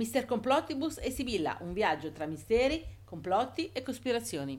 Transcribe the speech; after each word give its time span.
Mister 0.00 0.24
Complottibus 0.24 0.96
e 0.96 1.10
Sibilla, 1.10 1.58
un 1.60 1.74
viaggio 1.74 2.10
tra 2.10 2.24
misteri, 2.24 2.82
complotti 3.04 3.68
e 3.70 3.82
cospirazioni. 3.82 4.56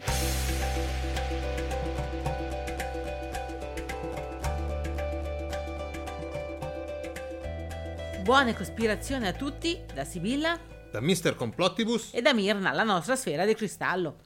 Buone 8.21 8.55
cospirazioni 8.55 9.25
a 9.25 9.33
tutti 9.33 9.81
da 9.91 10.03
Sibilla 10.03 10.59
Da 10.91 11.01
Mr. 11.01 11.33
Complottibus, 11.35 12.13
e 12.13 12.21
da 12.21 12.35
Mirna, 12.35 12.71
la 12.71 12.83
nostra 12.83 13.15
sfera 13.15 13.43
di 13.43 13.55
cristallo. 13.55 14.17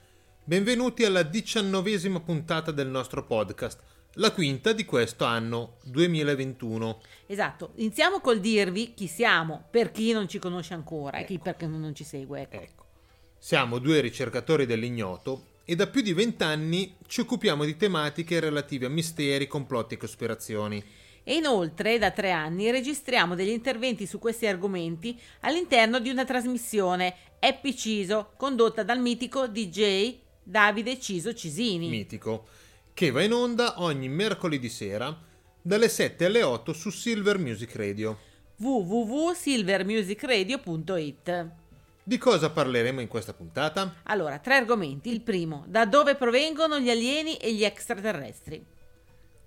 benvenuti 0.43 1.05
alla 1.05 1.23
diciannovesima 1.23 2.20
puntata 2.20 2.71
del 2.71 2.88
nostro 2.88 3.25
podcast, 3.25 3.79
la 4.16 4.32
quinta 4.32 4.73
di 4.73 4.86
questo 4.86 5.25
anno 5.25 5.77
2021. 5.84 7.02
Esatto, 7.27 7.71
iniziamo 7.75 8.20
col 8.20 8.39
dirvi 8.39 8.93
chi 8.93 9.07
siamo, 9.07 9.66
per 9.70 9.91
chi 9.91 10.11
non 10.11 10.27
ci 10.27 10.39
conosce 10.39 10.73
ancora 10.73 11.18
e 11.18 11.25
chi 11.25 11.39
perché 11.39 11.66
non 11.68 11.93
ci 11.95 12.04
segue. 12.04 12.41
Ecco. 12.41 12.55
Ecco, 12.55 12.86
siamo 13.38 13.80
due 13.80 13.99
ricercatori 13.99 14.66
dell'ignoto 14.66 15.54
e 15.66 15.76
da 15.76 15.88
più 15.88 16.02
di 16.02 16.13
vent'anni 16.13 16.95
ci 17.07 17.21
occupiamo 17.21 17.66
di 17.66 17.76
tematiche 17.76 18.40
relative 18.40 18.85
a 18.85 18.90
misteri, 18.90 19.48
complotti 19.48 19.95
e 19.95 19.98
cospirazioni. 19.98 20.84
E 21.27 21.35
inoltre 21.35 21.98
da 21.98 22.12
tre 22.12 22.32
anni 22.32 22.70
registriamo 22.70 23.34
degli 23.34 23.49
interventi 23.49 24.05
su 24.05 24.20
questi 24.20 24.45
argomenti 24.45 25.20
all'interno 25.41 25.99
di 25.99 26.09
una 26.09 26.23
trasmissione 26.23 27.16
Happy 27.40 27.76
Ciso 27.76 28.34
condotta 28.38 28.84
dal 28.84 28.99
mitico 28.99 29.48
DJ 29.48 30.20
Davide 30.43 30.99
Ciso 30.99 31.34
Cisini. 31.34 31.90
Mitico, 31.90 32.48
che 32.95 33.12
va 33.12 33.22
in 33.22 33.31
onda 33.34 33.81
ogni 33.81 34.08
mercoledì 34.08 34.70
sera 34.70 35.13
dalle 35.62 35.90
7 35.90 36.23
alle 36.23 36.44
8 36.44 36.72
su 36.72 36.90
Silver 36.90 37.38
Music 37.38 37.76
Radio. 37.76 38.18
www.silvermusicradio.it 38.55 41.48
Di 42.02 42.18
cosa 42.18 42.52
parleremo 42.52 43.02
in 43.02 43.09
questa 43.09 43.34
puntata? 43.34 43.95
Allora, 44.04 44.40
tre 44.40 44.55
argomenti. 44.55 45.12
Il 45.12 45.20
primo, 45.20 45.66
da 45.68 45.85
dove 45.85 46.16
provengono 46.16 46.79
gli 46.79 46.90
alieni 46.90 47.35
e 47.35 47.54
gli 47.54 47.66
extraterrestri. 47.66 48.66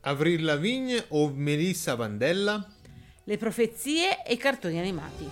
Avril 0.00 0.44
Lavigne 0.44 1.06
o 1.08 1.32
Melissa 1.34 1.94
Vandella? 1.94 2.62
Le 3.24 3.36
profezie 3.38 4.26
e 4.26 4.34
i 4.34 4.36
cartoni 4.36 4.78
animati. 4.78 5.26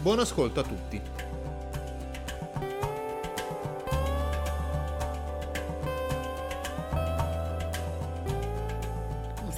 Buon 0.00 0.18
ascolto 0.18 0.58
a 0.58 0.64
tutti. 0.64 1.29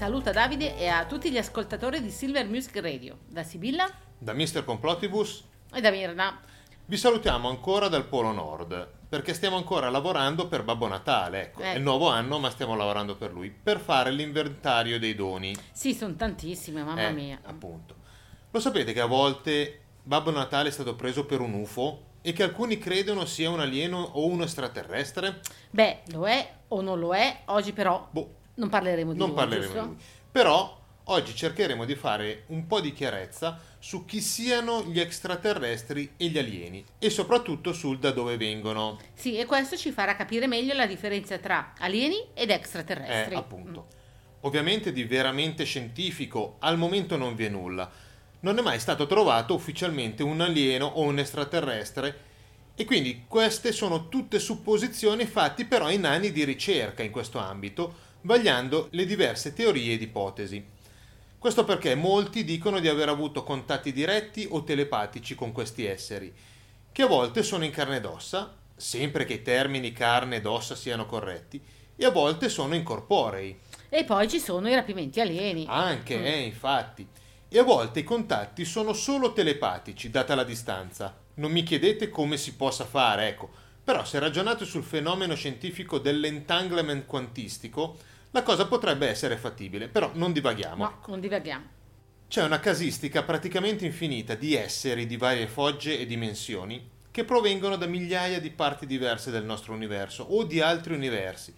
Un 0.02 0.08
saluto 0.08 0.30
a 0.30 0.32
Davide 0.32 0.76
e 0.76 0.88
a 0.88 1.06
tutti 1.06 1.30
gli 1.30 1.38
ascoltatori 1.38 2.02
di 2.02 2.10
Silver 2.10 2.48
Music 2.48 2.76
Radio, 2.80 3.18
da 3.28 3.44
Sibilla 3.44 3.88
Da 4.18 4.32
Mr. 4.34 4.64
Complottibus 4.64 5.44
e 5.72 5.80
da 5.80 5.92
Mirna. 5.92 6.40
vi 6.86 6.96
salutiamo 6.96 7.48
ancora 7.48 7.86
dal 7.86 8.06
Polo 8.06 8.32
Nord 8.32 8.88
perché 9.08 9.32
stiamo 9.32 9.54
ancora 9.56 9.90
lavorando 9.90 10.48
per 10.48 10.64
Babbo 10.64 10.88
Natale. 10.88 11.42
Ecco, 11.42 11.60
Eh. 11.62 11.74
è 11.74 11.76
il 11.76 11.82
nuovo 11.82 12.08
anno, 12.08 12.40
ma 12.40 12.50
stiamo 12.50 12.74
lavorando 12.74 13.14
per 13.14 13.32
lui 13.32 13.52
per 13.52 13.78
fare 13.78 14.10
l'inventario 14.10 14.98
dei 14.98 15.14
doni. 15.14 15.54
Sì, 15.70 15.94
sono 15.94 16.16
tantissime, 16.16 16.82
mamma 16.82 17.06
Eh, 17.06 17.12
mia. 17.12 17.38
Appunto. 17.44 17.94
Lo 18.50 18.58
sapete 18.58 18.92
che 18.92 19.00
a 19.00 19.06
volte 19.06 19.82
Babbo 20.02 20.32
Natale 20.32 20.70
è 20.70 20.72
stato 20.72 20.96
preso 20.96 21.24
per 21.26 21.38
un 21.40 21.52
UFO 21.54 22.06
e 22.22 22.32
che 22.32 22.42
alcuni 22.42 22.76
credono 22.76 23.24
sia 23.24 23.50
un 23.50 23.60
alieno 23.60 24.00
o 24.00 24.26
un 24.26 24.42
extraterrestre? 24.42 25.42
Beh, 25.70 26.00
lo 26.06 26.26
è 26.26 26.54
o 26.68 26.80
non 26.80 26.98
lo 26.98 27.14
è, 27.14 27.42
oggi 27.46 27.72
però 27.72 28.08
Boh, 28.10 28.40
non 28.62 28.70
parleremo 28.70 29.12
di 29.12 29.18
non 29.18 29.28
lui, 29.28 29.36
parleremo 29.36 29.72
di 29.72 29.78
lui. 29.78 29.96
Però 30.30 30.80
oggi 31.04 31.34
cercheremo 31.34 31.84
di 31.84 31.96
fare 31.96 32.44
un 32.46 32.66
po' 32.66 32.80
di 32.80 32.92
chiarezza 32.92 33.60
su 33.80 34.04
chi 34.04 34.20
siano 34.20 34.84
gli 34.84 35.00
extraterrestri 35.00 36.12
e 36.16 36.28
gli 36.28 36.38
alieni 36.38 36.84
e 36.98 37.10
soprattutto 37.10 37.72
sul 37.72 37.98
da 37.98 38.12
dove 38.12 38.36
vengono. 38.36 38.98
Sì, 39.14 39.36
e 39.36 39.44
questo 39.44 39.76
ci 39.76 39.90
farà 39.90 40.14
capire 40.14 40.46
meglio 40.46 40.74
la 40.74 40.86
differenza 40.86 41.36
tra 41.38 41.72
alieni 41.78 42.28
ed 42.34 42.50
extraterrestri. 42.50 43.34
Eh, 43.34 43.38
appunto. 43.38 43.86
Ovviamente 44.42 44.92
di 44.92 45.04
veramente 45.04 45.64
scientifico 45.64 46.56
al 46.60 46.78
momento 46.78 47.16
non 47.16 47.34
vi 47.34 47.46
è 47.46 47.48
nulla. 47.48 47.90
Non 48.40 48.58
è 48.58 48.62
mai 48.62 48.78
stato 48.78 49.06
trovato 49.06 49.54
ufficialmente 49.54 50.22
un 50.22 50.40
alieno 50.40 50.86
o 50.86 51.02
un 51.02 51.18
extraterrestre 51.18 52.30
e 52.74 52.84
quindi 52.84 53.24
queste 53.28 53.70
sono 53.70 54.08
tutte 54.08 54.38
supposizioni 54.38 55.26
fatte 55.26 55.66
però 55.66 55.90
in 55.90 56.06
anni 56.06 56.32
di 56.32 56.42
ricerca 56.44 57.02
in 57.02 57.10
questo 57.10 57.38
ambito, 57.38 58.10
vagliando 58.22 58.88
le 58.90 59.04
diverse 59.04 59.52
teorie 59.52 59.94
ed 59.94 60.02
ipotesi. 60.02 60.64
Questo 61.38 61.64
perché 61.64 61.94
molti 61.94 62.44
dicono 62.44 62.78
di 62.78 62.88
aver 62.88 63.08
avuto 63.08 63.42
contatti 63.42 63.92
diretti 63.92 64.46
o 64.50 64.62
telepatici 64.62 65.34
con 65.34 65.52
questi 65.52 65.84
esseri, 65.84 66.32
che 66.92 67.02
a 67.02 67.06
volte 67.06 67.42
sono 67.42 67.64
in 67.64 67.72
carne 67.72 67.96
ed 67.96 68.04
ossa, 68.04 68.54
sempre 68.76 69.24
che 69.24 69.34
i 69.34 69.42
termini 69.42 69.92
carne 69.92 70.36
ed 70.36 70.46
ossa 70.46 70.76
siano 70.76 71.06
corretti, 71.06 71.60
e 71.96 72.04
a 72.04 72.10
volte 72.10 72.48
sono 72.48 72.74
incorporei. 72.74 73.58
E 73.88 74.04
poi 74.04 74.28
ci 74.28 74.38
sono 74.38 74.68
i 74.68 74.74
rapimenti 74.74 75.20
alieni. 75.20 75.66
Anche, 75.68 76.16
Mm. 76.18 76.24
eh, 76.24 76.40
infatti. 76.40 77.06
E 77.48 77.58
a 77.58 77.62
volte 77.64 78.00
i 78.00 78.04
contatti 78.04 78.64
sono 78.64 78.92
solo 78.92 79.32
telepatici, 79.32 80.10
data 80.10 80.34
la 80.34 80.44
distanza. 80.44 81.14
Non 81.34 81.50
mi 81.50 81.62
chiedete 81.62 82.08
come 82.08 82.36
si 82.36 82.54
possa 82.54 82.84
fare, 82.84 83.28
ecco. 83.28 83.50
Però 83.84 84.04
se 84.04 84.18
ragionate 84.18 84.64
sul 84.64 84.84
fenomeno 84.84 85.34
scientifico 85.34 85.98
dell'entanglement 85.98 87.04
quantistico, 87.04 87.96
la 88.32 88.42
cosa 88.42 88.66
potrebbe 88.66 89.08
essere 89.08 89.36
fattibile, 89.36 89.88
però 89.88 90.10
non 90.14 90.32
divaghiamo. 90.32 90.84
No, 90.84 91.00
non 91.06 91.20
divaghiamo. 91.20 91.80
C'è 92.28 92.42
una 92.42 92.60
casistica 92.60 93.22
praticamente 93.22 93.84
infinita 93.84 94.34
di 94.34 94.54
esseri 94.54 95.06
di 95.06 95.18
varie 95.18 95.46
fogge 95.46 95.98
e 95.98 96.06
dimensioni 96.06 96.90
che 97.10 97.24
provengono 97.24 97.76
da 97.76 97.84
migliaia 97.84 98.40
di 98.40 98.50
parti 98.50 98.86
diverse 98.86 99.30
del 99.30 99.44
nostro 99.44 99.74
universo 99.74 100.24
o 100.24 100.44
di 100.44 100.62
altri 100.62 100.94
universi, 100.94 101.52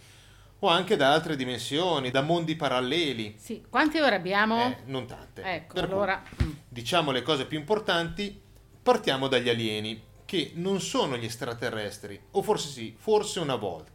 o 0.58 0.66
anche 0.66 0.96
da 0.96 1.12
altre 1.12 1.36
dimensioni, 1.36 2.10
da 2.10 2.22
mondi 2.22 2.56
paralleli. 2.56 3.36
Sì, 3.38 3.64
quante 3.68 4.02
ore 4.02 4.16
abbiamo? 4.16 4.64
Eh, 4.64 4.78
non 4.86 5.06
tante. 5.06 5.42
ecco, 5.42 5.74
Per 5.74 5.84
cui, 5.84 5.92
allora... 5.92 6.22
mm. 6.42 6.50
diciamo 6.68 7.12
le 7.12 7.22
cose 7.22 7.46
più 7.46 7.56
importanti, 7.56 8.36
partiamo 8.82 9.28
dagli 9.28 9.48
alieni, 9.48 10.02
che 10.24 10.50
non 10.54 10.80
sono 10.80 11.16
gli 11.16 11.24
extraterrestri, 11.24 12.20
o 12.32 12.42
forse 12.42 12.68
sì, 12.68 12.96
forse 12.98 13.38
una 13.38 13.54
volta. 13.54 13.93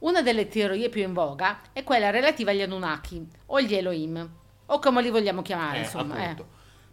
Una 0.00 0.22
delle 0.22 0.46
teorie 0.46 0.90
più 0.90 1.02
in 1.02 1.12
voga 1.12 1.60
è 1.72 1.82
quella 1.82 2.10
relativa 2.10 2.52
agli 2.52 2.62
Anunnaki 2.62 3.26
o 3.46 3.60
gli 3.60 3.74
Elohim, 3.74 4.30
o 4.66 4.78
come 4.78 5.02
li 5.02 5.10
vogliamo 5.10 5.42
chiamare, 5.42 5.78
Eh, 5.78 5.82
insomma. 5.82 6.30
eh. 6.30 6.36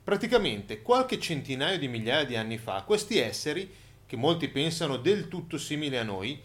Praticamente 0.03 0.81
qualche 0.81 1.19
centinaio 1.19 1.77
di 1.77 1.88
migliaia 1.88 2.25
di 2.25 2.35
anni 2.35 2.57
fa, 2.57 2.81
questi 2.83 3.19
esseri, 3.19 3.71
che 4.07 4.15
molti 4.15 4.47
pensano 4.47 4.97
del 4.97 5.27
tutto 5.27 5.57
simili 5.57 5.97
a 5.97 6.03
noi, 6.03 6.41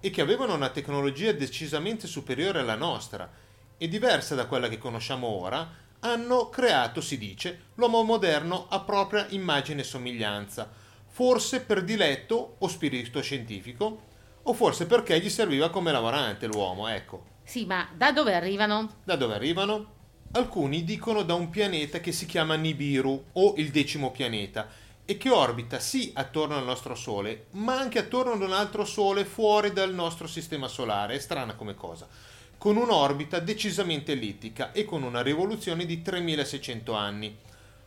e 0.00 0.10
che 0.10 0.20
avevano 0.20 0.54
una 0.54 0.68
tecnologia 0.68 1.32
decisamente 1.32 2.06
superiore 2.06 2.60
alla 2.60 2.74
nostra 2.74 3.28
e 3.76 3.88
diversa 3.88 4.34
da 4.34 4.46
quella 4.46 4.68
che 4.68 4.78
conosciamo 4.78 5.26
ora, 5.26 5.68
hanno 6.00 6.48
creato, 6.50 7.00
si 7.00 7.16
dice, 7.18 7.62
l'uomo 7.74 8.02
moderno 8.02 8.66
a 8.68 8.80
propria 8.80 9.26
immagine 9.30 9.80
e 9.80 9.84
somiglianza, 9.84 10.70
forse 11.08 11.62
per 11.62 11.82
diletto 11.82 12.56
o 12.58 12.68
spirito 12.68 13.22
scientifico, 13.22 14.12
o 14.44 14.52
forse 14.52 14.86
perché 14.86 15.20
gli 15.20 15.30
serviva 15.30 15.70
come 15.70 15.92
lavorante 15.92 16.46
l'uomo, 16.46 16.88
ecco. 16.88 17.32
Sì, 17.44 17.66
ma 17.66 17.88
da 17.94 18.12
dove 18.12 18.34
arrivano? 18.34 19.00
Da 19.04 19.16
dove 19.16 19.34
arrivano? 19.34 19.92
Alcuni 20.32 20.84
dicono 20.84 21.22
da 21.22 21.34
un 21.34 21.50
pianeta 21.50 22.00
che 22.00 22.10
si 22.10 22.26
chiama 22.26 22.54
Nibiru 22.54 23.26
o 23.32 23.54
il 23.56 23.70
decimo 23.70 24.10
pianeta 24.10 24.68
e 25.04 25.16
che 25.16 25.30
orbita 25.30 25.78
sì 25.78 26.12
attorno 26.14 26.56
al 26.56 26.64
nostro 26.64 26.94
Sole, 26.94 27.46
ma 27.52 27.78
anche 27.78 27.98
attorno 27.98 28.32
ad 28.32 28.42
un 28.42 28.52
altro 28.52 28.84
Sole 28.84 29.24
fuori 29.24 29.72
dal 29.72 29.94
nostro 29.94 30.26
sistema 30.26 30.66
solare, 30.66 31.14
è 31.14 31.18
strana 31.18 31.54
come 31.54 31.74
cosa, 31.74 32.08
con 32.56 32.76
un'orbita 32.76 33.38
decisamente 33.38 34.12
ellittica 34.12 34.72
e 34.72 34.84
con 34.84 35.02
una 35.02 35.22
rivoluzione 35.22 35.84
di 35.84 36.00
3600 36.02 36.94
anni. 36.94 37.36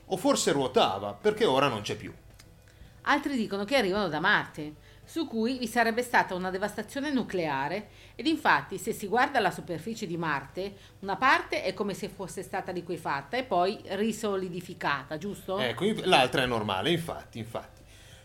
O 0.09 0.17
forse 0.17 0.51
ruotava, 0.51 1.13
perché 1.13 1.43
ora 1.43 1.67
non 1.67 1.81
c'è 1.81 1.95
più. 1.95 2.13
Altri 3.01 3.35
dicono 3.35 3.65
che 3.65 3.75
arrivano 3.75 4.07
da 4.07 4.19
Marte, 4.19 4.75
su 5.07 5.25
cui 5.25 5.57
vi 5.57 5.67
sarebbe 5.67 6.03
stata 6.03 6.35
una 6.35 6.49
devastazione 6.49 7.13
nucleare 7.13 7.87
ed 8.15 8.27
infatti 8.27 8.77
se 8.77 8.91
si 8.91 9.07
guarda 9.07 9.39
la 9.39 9.51
superficie 9.51 10.05
di 10.05 10.17
Marte, 10.17 10.75
una 10.99 11.15
parte 11.15 11.63
è 11.63 11.73
come 11.73 11.93
se 11.93 12.09
fosse 12.09 12.43
stata 12.43 12.73
liquefatta 12.73 13.37
e 13.37 13.43
poi 13.43 13.79
risolidificata, 13.85 15.17
giusto? 15.17 15.59
Ecco, 15.59 15.85
l'altra 16.03 16.43
è 16.43 16.45
normale, 16.45 16.91
infatti, 16.91 17.39
infatti. 17.39 17.81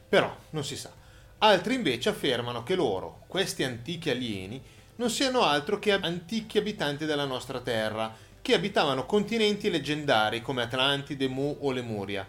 Però 0.09 0.37
non 0.51 0.65
si 0.65 0.77
sa. 0.77 0.91
Altri 1.39 1.75
invece 1.75 2.09
affermano 2.09 2.65
che 2.65 2.75
loro, 2.75 3.23
questi 3.29 3.63
antichi 3.63 4.11
alieni, 4.11 4.61
non 4.97 5.09
siano 5.09 5.43
altro 5.43 5.79
che 5.79 5.93
antichi 5.93 6.59
abitanti 6.59 7.05
della 7.05 7.25
nostra 7.25 7.61
Terra, 7.61 8.13
che 8.43 8.55
abitavano 8.55 9.07
continenti 9.07 9.71
leggendari 9.71 10.43
come 10.43 10.63
Atlantide, 10.63 11.29
Mu 11.29 11.59
o 11.61 11.71
Lemuria, 11.71 12.27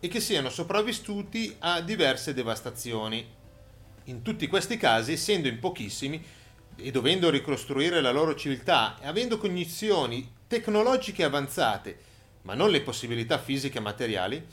e 0.00 0.08
che 0.08 0.18
siano 0.18 0.50
sopravvissuti 0.50 1.54
a 1.60 1.80
diverse 1.80 2.34
devastazioni. 2.34 3.40
In 4.06 4.22
tutti 4.22 4.48
questi 4.48 4.76
casi, 4.76 5.12
essendo 5.12 5.46
in 5.46 5.60
pochissimi 5.60 6.22
e 6.76 6.90
dovendo 6.90 7.30
ricostruire 7.30 8.00
la 8.00 8.10
loro 8.10 8.34
civiltà 8.34 8.98
avendo 9.02 9.38
cognizioni 9.38 10.28
tecnologiche 10.48 11.22
avanzate, 11.22 11.98
ma 12.42 12.54
non 12.54 12.70
le 12.70 12.80
possibilità 12.80 13.38
fisiche 13.38 13.78
e 13.78 13.82
materiali, 13.82 14.44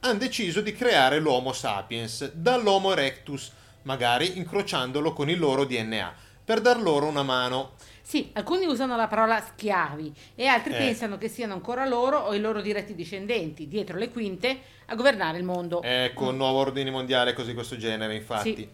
hanno 0.00 0.18
deciso 0.18 0.60
di 0.60 0.74
creare 0.74 1.20
l'Homo 1.20 1.52
sapiens 1.52 2.32
dall'Homo 2.32 2.92
erectus, 2.92 3.50
magari 3.82 4.36
incrociandolo 4.36 5.12
con 5.12 5.30
il 5.30 5.38
loro 5.38 5.64
DNA, 5.64 6.14
per 6.44 6.60
dar 6.60 6.80
loro 6.80 7.06
una 7.06 7.22
mano. 7.22 7.72
Sì, 8.02 8.30
alcuni 8.34 8.66
usano 8.66 8.96
la 8.96 9.06
parola 9.06 9.40
schiavi 9.40 10.12
e 10.34 10.46
altri 10.46 10.74
Eh. 10.74 10.76
pensano 10.76 11.16
che 11.16 11.28
siano 11.28 11.54
ancora 11.54 11.86
loro 11.86 12.18
o 12.18 12.34
i 12.34 12.40
loro 12.40 12.60
diretti 12.60 12.94
discendenti, 12.94 13.68
dietro 13.68 13.96
le 13.96 14.10
quinte, 14.10 14.60
a 14.86 14.94
governare 14.94 15.38
il 15.38 15.44
mondo. 15.44 15.80
Ecco, 15.82 16.28
un 16.28 16.36
nuovo 16.36 16.58
ordine 16.58 16.90
mondiale, 16.90 17.32
così 17.32 17.54
questo 17.54 17.76
genere, 17.76 18.14
infatti. 18.16 18.54
Sì. 18.56 18.68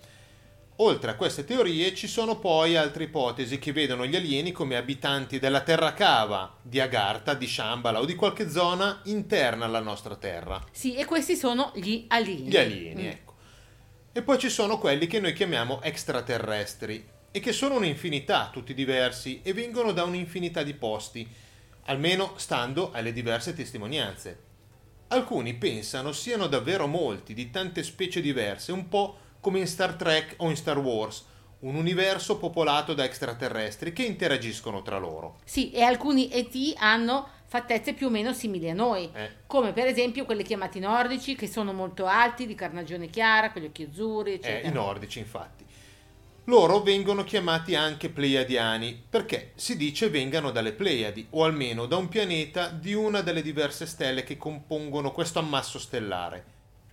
Oltre 0.80 1.10
a 1.10 1.14
queste 1.16 1.44
teorie 1.44 1.92
ci 1.94 2.06
sono 2.06 2.38
poi 2.38 2.76
altre 2.76 3.04
ipotesi 3.04 3.58
che 3.58 3.72
vedono 3.72 4.06
gli 4.06 4.14
alieni 4.14 4.52
come 4.52 4.76
abitanti 4.76 5.38
della 5.40 5.60
terra 5.62 5.92
cava, 5.92 6.56
di 6.62 6.78
Agartha, 6.80 7.34
di 7.34 7.48
Shambhala 7.48 8.00
o 8.00 8.04
di 8.04 8.14
qualche 8.14 8.48
zona 8.48 9.00
interna 9.04 9.64
alla 9.64 9.80
nostra 9.80 10.14
terra. 10.14 10.62
Sì, 10.70 10.94
e 10.94 11.04
questi 11.04 11.34
sono 11.36 11.72
gli 11.74 12.04
alieni. 12.08 12.48
Gli 12.48 12.56
alieni, 12.56 13.02
Mm. 13.02 13.06
ecco. 13.06 13.34
E 14.12 14.22
poi 14.22 14.38
ci 14.38 14.48
sono 14.48 14.78
quelli 14.78 15.06
che 15.08 15.18
noi 15.20 15.32
chiamiamo 15.32 15.80
extraterrestri 15.82 17.04
e 17.38 17.40
che 17.40 17.52
sono 17.52 17.76
un'infinità, 17.76 18.50
tutti 18.52 18.74
diversi, 18.74 19.40
e 19.44 19.52
vengono 19.52 19.92
da 19.92 20.02
un'infinità 20.02 20.64
di 20.64 20.74
posti, 20.74 21.26
almeno 21.84 22.32
stando 22.36 22.90
alle 22.92 23.12
diverse 23.12 23.54
testimonianze. 23.54 24.46
Alcuni 25.08 25.54
pensano 25.54 26.10
siano 26.10 26.48
davvero 26.48 26.88
molti, 26.88 27.34
di 27.34 27.50
tante 27.50 27.84
specie 27.84 28.20
diverse, 28.20 28.72
un 28.72 28.88
po' 28.88 29.16
come 29.40 29.60
in 29.60 29.68
Star 29.68 29.94
Trek 29.94 30.34
o 30.38 30.50
in 30.50 30.56
Star 30.56 30.78
Wars, 30.78 31.26
un 31.60 31.76
universo 31.76 32.38
popolato 32.38 32.92
da 32.92 33.04
extraterrestri 33.04 33.92
che 33.92 34.02
interagiscono 34.02 34.82
tra 34.82 34.98
loro. 34.98 35.38
Sì, 35.44 35.70
e 35.70 35.82
alcuni 35.82 36.28
ET 36.30 36.54
hanno 36.78 37.28
fattezze 37.46 37.94
più 37.94 38.08
o 38.08 38.10
meno 38.10 38.32
simili 38.32 38.68
a 38.68 38.74
noi, 38.74 39.08
Eh. 39.14 39.30
come 39.46 39.72
per 39.72 39.86
esempio 39.86 40.24
quelli 40.24 40.42
chiamati 40.42 40.80
nordici, 40.80 41.36
che 41.36 41.46
sono 41.46 41.72
molto 41.72 42.04
alti, 42.06 42.46
di 42.46 42.54
carnagione 42.56 43.06
chiara, 43.08 43.52
con 43.52 43.62
gli 43.62 43.66
occhi 43.66 43.84
azzurri, 43.84 44.32
Eh, 44.32 44.34
eccetera. 44.34 44.68
i 44.68 44.72
nordici, 44.72 45.20
infatti. 45.20 45.64
Loro 46.48 46.80
vengono 46.80 47.24
chiamati 47.24 47.74
anche 47.74 48.08
Pleiadiani 48.08 49.04
perché 49.06 49.52
si 49.54 49.76
dice 49.76 50.08
vengano 50.08 50.50
dalle 50.50 50.72
Pleiadi, 50.72 51.26
o 51.30 51.44
almeno 51.44 51.84
da 51.84 51.98
un 51.98 52.08
pianeta 52.08 52.68
di 52.68 52.94
una 52.94 53.20
delle 53.20 53.42
diverse 53.42 53.84
stelle 53.84 54.24
che 54.24 54.38
compongono 54.38 55.12
questo 55.12 55.40
ammasso 55.40 55.78
stellare. 55.78 56.44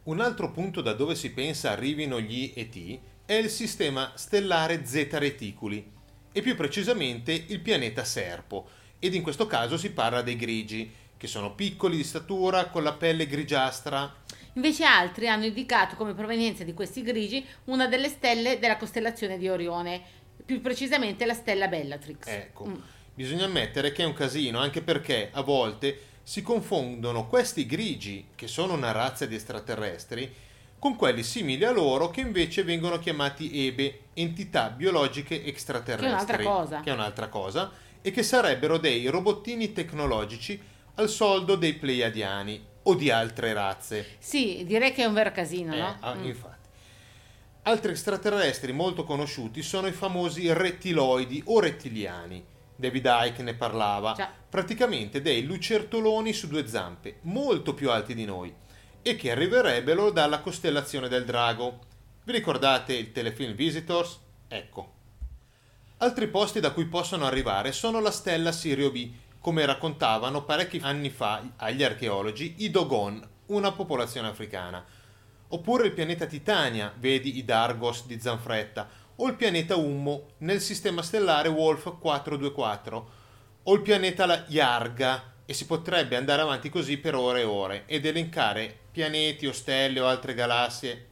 Un 0.03 0.19
altro 0.19 0.51
punto 0.51 0.81
da 0.81 0.91
dove 0.91 1.15
si 1.15 1.31
pensa 1.31 1.71
arrivino 1.71 2.19
gli 2.19 2.51
ET 2.53 2.99
è 3.23 3.35
il 3.35 3.49
sistema 3.49 4.11
stellare 4.15 4.85
Zeta 4.85 5.19
Reticuli, 5.19 5.89
e 6.33 6.41
più 6.41 6.53
precisamente 6.57 7.45
il 7.47 7.61
pianeta 7.61 8.03
Serpo, 8.03 8.67
ed 8.99 9.13
in 9.13 9.21
questo 9.21 9.47
caso 9.47 9.77
si 9.77 9.91
parla 9.91 10.21
dei 10.21 10.35
grigi, 10.35 10.91
che 11.15 11.27
sono 11.27 11.55
piccoli 11.55 11.95
di 11.95 12.03
statura, 12.03 12.65
con 12.65 12.83
la 12.83 12.91
pelle 12.91 13.25
grigiastra, 13.25 14.23
Invece 14.55 14.85
altri 14.85 15.27
hanno 15.27 15.45
indicato 15.45 15.95
come 15.95 16.13
provenienza 16.13 16.63
di 16.63 16.73
questi 16.73 17.01
grigi 17.01 17.45
una 17.65 17.87
delle 17.87 18.07
stelle 18.07 18.57
della 18.59 18.77
costellazione 18.77 19.37
di 19.37 19.49
Orione, 19.49 20.01
più 20.45 20.61
precisamente 20.61 21.25
la 21.25 21.33
stella 21.33 21.67
Bellatrix. 21.67 22.27
Ecco, 22.27 22.65
Mm. 22.65 22.75
bisogna 23.13 23.45
ammettere 23.45 23.91
che 23.91 24.03
è 24.03 24.05
un 24.05 24.13
casino, 24.13 24.59
anche 24.59 24.81
perché 24.81 25.29
a 25.33 25.41
volte 25.41 25.99
si 26.23 26.41
confondono 26.41 27.27
questi 27.27 27.65
grigi, 27.65 28.27
che 28.33 28.47
sono 28.47 28.73
una 28.73 28.91
razza 28.91 29.25
di 29.25 29.35
extraterrestri, 29.35 30.33
con 30.79 30.95
quelli 30.95 31.23
simili 31.23 31.63
a 31.65 31.71
loro 31.71 32.09
che 32.09 32.21
invece 32.21 32.63
vengono 32.63 32.97
chiamati 32.99 33.67
EBE, 33.67 33.99
entità 34.13 34.69
biologiche 34.69 35.43
extraterrestri. 35.43 36.35
Che 36.37 36.41
è 36.41 36.43
un'altra 36.43 36.43
cosa. 36.43 36.79
Che 36.81 36.89
è 36.89 36.93
un'altra 36.93 37.27
cosa, 37.27 37.71
e 38.01 38.11
che 38.11 38.23
sarebbero 38.23 38.77
dei 38.77 39.07
robottini 39.07 39.73
tecnologici 39.73 40.61
al 40.95 41.09
soldo 41.09 41.55
dei 41.55 41.73
Pleiadiani 41.73 42.73
o 42.87 42.95
di 42.95 43.09
altre 43.11 43.53
razze. 43.53 44.17
Sì, 44.19 44.63
direi 44.65 44.91
che 44.93 45.03
è 45.03 45.05
un 45.05 45.13
vero 45.13 45.31
casino, 45.31 45.73
Eh, 45.73 45.79
no? 45.79 45.97
ah, 45.99 46.15
Mm. 46.15 46.25
infatti. 46.25 46.53
Altri 47.63 47.91
extraterrestri 47.91 48.71
molto 48.73 49.03
conosciuti 49.03 49.63
sono 49.63 49.87
i 49.87 49.91
famosi 49.91 50.51
rettiloidi 50.53 51.41
o 51.45 51.59
rettiliani. 51.59 52.43
David 52.75 53.05
Icke 53.27 53.41
ne 53.41 53.53
parlava. 53.55 54.13
Già. 54.15 54.31
Praticamente 54.49 55.21
dei 55.21 55.43
lucertoloni 55.45 56.31
su 56.33 56.47
due 56.47 56.67
zampe, 56.67 57.17
molto 57.21 57.73
più 57.73 57.89
alti 57.89 58.13
di 58.13 58.25
noi, 58.25 58.53
e 59.01 59.15
che 59.15 59.31
arriverebbero 59.31 60.11
dalla 60.11 60.39
costellazione 60.41 61.07
del 61.07 61.25
drago. 61.25 61.79
Vi 62.23 62.31
ricordate 62.31 62.93
il 62.93 63.11
telefilm 63.11 63.53
Visitors? 63.55 64.19
Ecco. 64.47 64.93
Altri 65.97 66.27
posti 66.27 66.59
da 66.59 66.71
cui 66.71 66.85
possono 66.85 67.25
arrivare 67.25 67.71
sono 67.71 67.99
la 67.99 68.11
stella 68.11 68.51
Sirio 68.51 68.91
B, 68.91 69.09
come 69.45 69.63
raccontavano 69.63 70.43
parecchi 70.43 70.79
anni 70.81 71.11
fa 71.11 71.51
agli 71.57 71.83
archeologi 71.83 72.55
i 72.63 72.71
Dogon, 72.71 73.23
una 73.49 73.71
popolazione 73.73 74.27
africana. 74.27 74.83
Oppure 75.49 75.85
il 75.85 75.93
pianeta 75.93 76.25
Titania, 76.25 76.91
vedi 76.97 77.37
i 77.37 77.45
Dargos 77.45 78.07
di 78.07 78.19
Zanfretta, 78.19 78.89
o 79.17 79.27
il 79.27 79.35
pianeta 79.35 79.75
Ummo 79.75 80.29
nel 80.39 80.59
sistema 80.61 81.03
stellare 81.03 81.47
Wolf 81.49 81.99
424, 81.99 83.09
o 83.61 83.73
il 83.75 83.81
pianeta 83.83 84.45
Yarga, 84.47 85.33
e 85.45 85.53
si 85.53 85.67
potrebbe 85.67 86.15
andare 86.15 86.41
avanti 86.41 86.69
così 86.69 86.97
per 86.97 87.13
ore 87.13 87.41
e 87.41 87.43
ore 87.43 87.83
ed 87.85 88.07
elencare 88.07 88.75
pianeti 88.89 89.45
o 89.45 89.51
stelle 89.51 89.99
o 89.99 90.07
altre 90.07 90.33
galassie. 90.33 91.09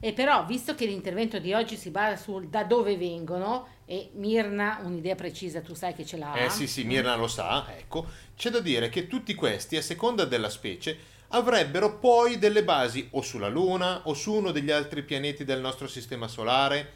E 0.00 0.12
però, 0.12 0.44
visto 0.44 0.74
che 0.74 0.84
l'intervento 0.84 1.38
di 1.38 1.52
oggi 1.52 1.76
si 1.76 1.90
basa 1.90 2.20
sul 2.20 2.48
da 2.48 2.64
dove 2.64 2.96
vengono, 2.96 3.77
e 3.90 4.10
Mirna 4.16 4.80
un'idea 4.82 5.14
precisa, 5.14 5.62
tu 5.62 5.72
sai 5.72 5.94
che 5.94 6.04
ce 6.04 6.18
l'ha. 6.18 6.34
Eh 6.34 6.50
sì, 6.50 6.66
sì, 6.66 6.84
Mirna 6.84 7.16
lo 7.16 7.26
sa, 7.26 7.64
ecco. 7.74 8.06
C'è 8.36 8.50
da 8.50 8.60
dire 8.60 8.90
che 8.90 9.06
tutti 9.06 9.34
questi, 9.34 9.78
a 9.78 9.82
seconda 9.82 10.26
della 10.26 10.50
specie, 10.50 10.98
avrebbero 11.28 11.98
poi 11.98 12.38
delle 12.38 12.64
basi 12.64 13.08
o 13.12 13.22
sulla 13.22 13.48
Luna, 13.48 14.06
o 14.06 14.12
su 14.12 14.34
uno 14.34 14.50
degli 14.50 14.70
altri 14.70 15.02
pianeti 15.02 15.46
del 15.46 15.60
nostro 15.60 15.86
sistema 15.86 16.28
solare, 16.28 16.92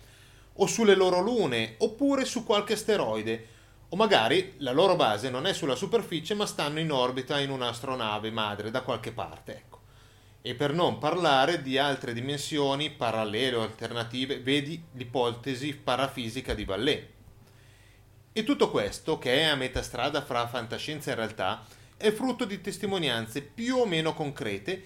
o 0.56 0.66
sulle 0.66 0.94
loro 0.94 1.20
lune, 1.20 1.76
oppure 1.78 2.26
su 2.26 2.44
qualche 2.44 2.74
asteroide. 2.74 3.46
O 3.88 3.96
magari 3.96 4.56
la 4.58 4.72
loro 4.72 4.94
base 4.94 5.30
non 5.30 5.46
è 5.46 5.54
sulla 5.54 5.74
superficie, 5.74 6.34
ma 6.34 6.44
stanno 6.44 6.78
in 6.78 6.92
orbita 6.92 7.40
in 7.40 7.48
un'astronave 7.48 8.30
madre 8.30 8.70
da 8.70 8.82
qualche 8.82 9.12
parte, 9.12 9.52
ecco. 9.52 9.71
E 10.44 10.54
per 10.56 10.72
non 10.72 10.98
parlare 10.98 11.62
di 11.62 11.78
altre 11.78 12.12
dimensioni 12.12 12.90
parallele 12.90 13.56
o 13.56 13.62
alternative, 13.62 14.40
vedi 14.40 14.82
l'ipotesi 14.94 15.72
parafisica 15.72 16.52
di 16.52 16.64
Vallée. 16.64 17.10
E 18.32 18.42
tutto 18.42 18.68
questo, 18.70 19.18
che 19.18 19.40
è 19.40 19.44
a 19.44 19.54
metà 19.54 19.82
strada 19.82 20.20
fra 20.22 20.48
fantascienza 20.48 21.12
e 21.12 21.14
realtà, 21.14 21.64
è 21.96 22.10
frutto 22.10 22.44
di 22.44 22.60
testimonianze 22.60 23.42
più 23.42 23.76
o 23.76 23.86
meno 23.86 24.14
concrete 24.14 24.84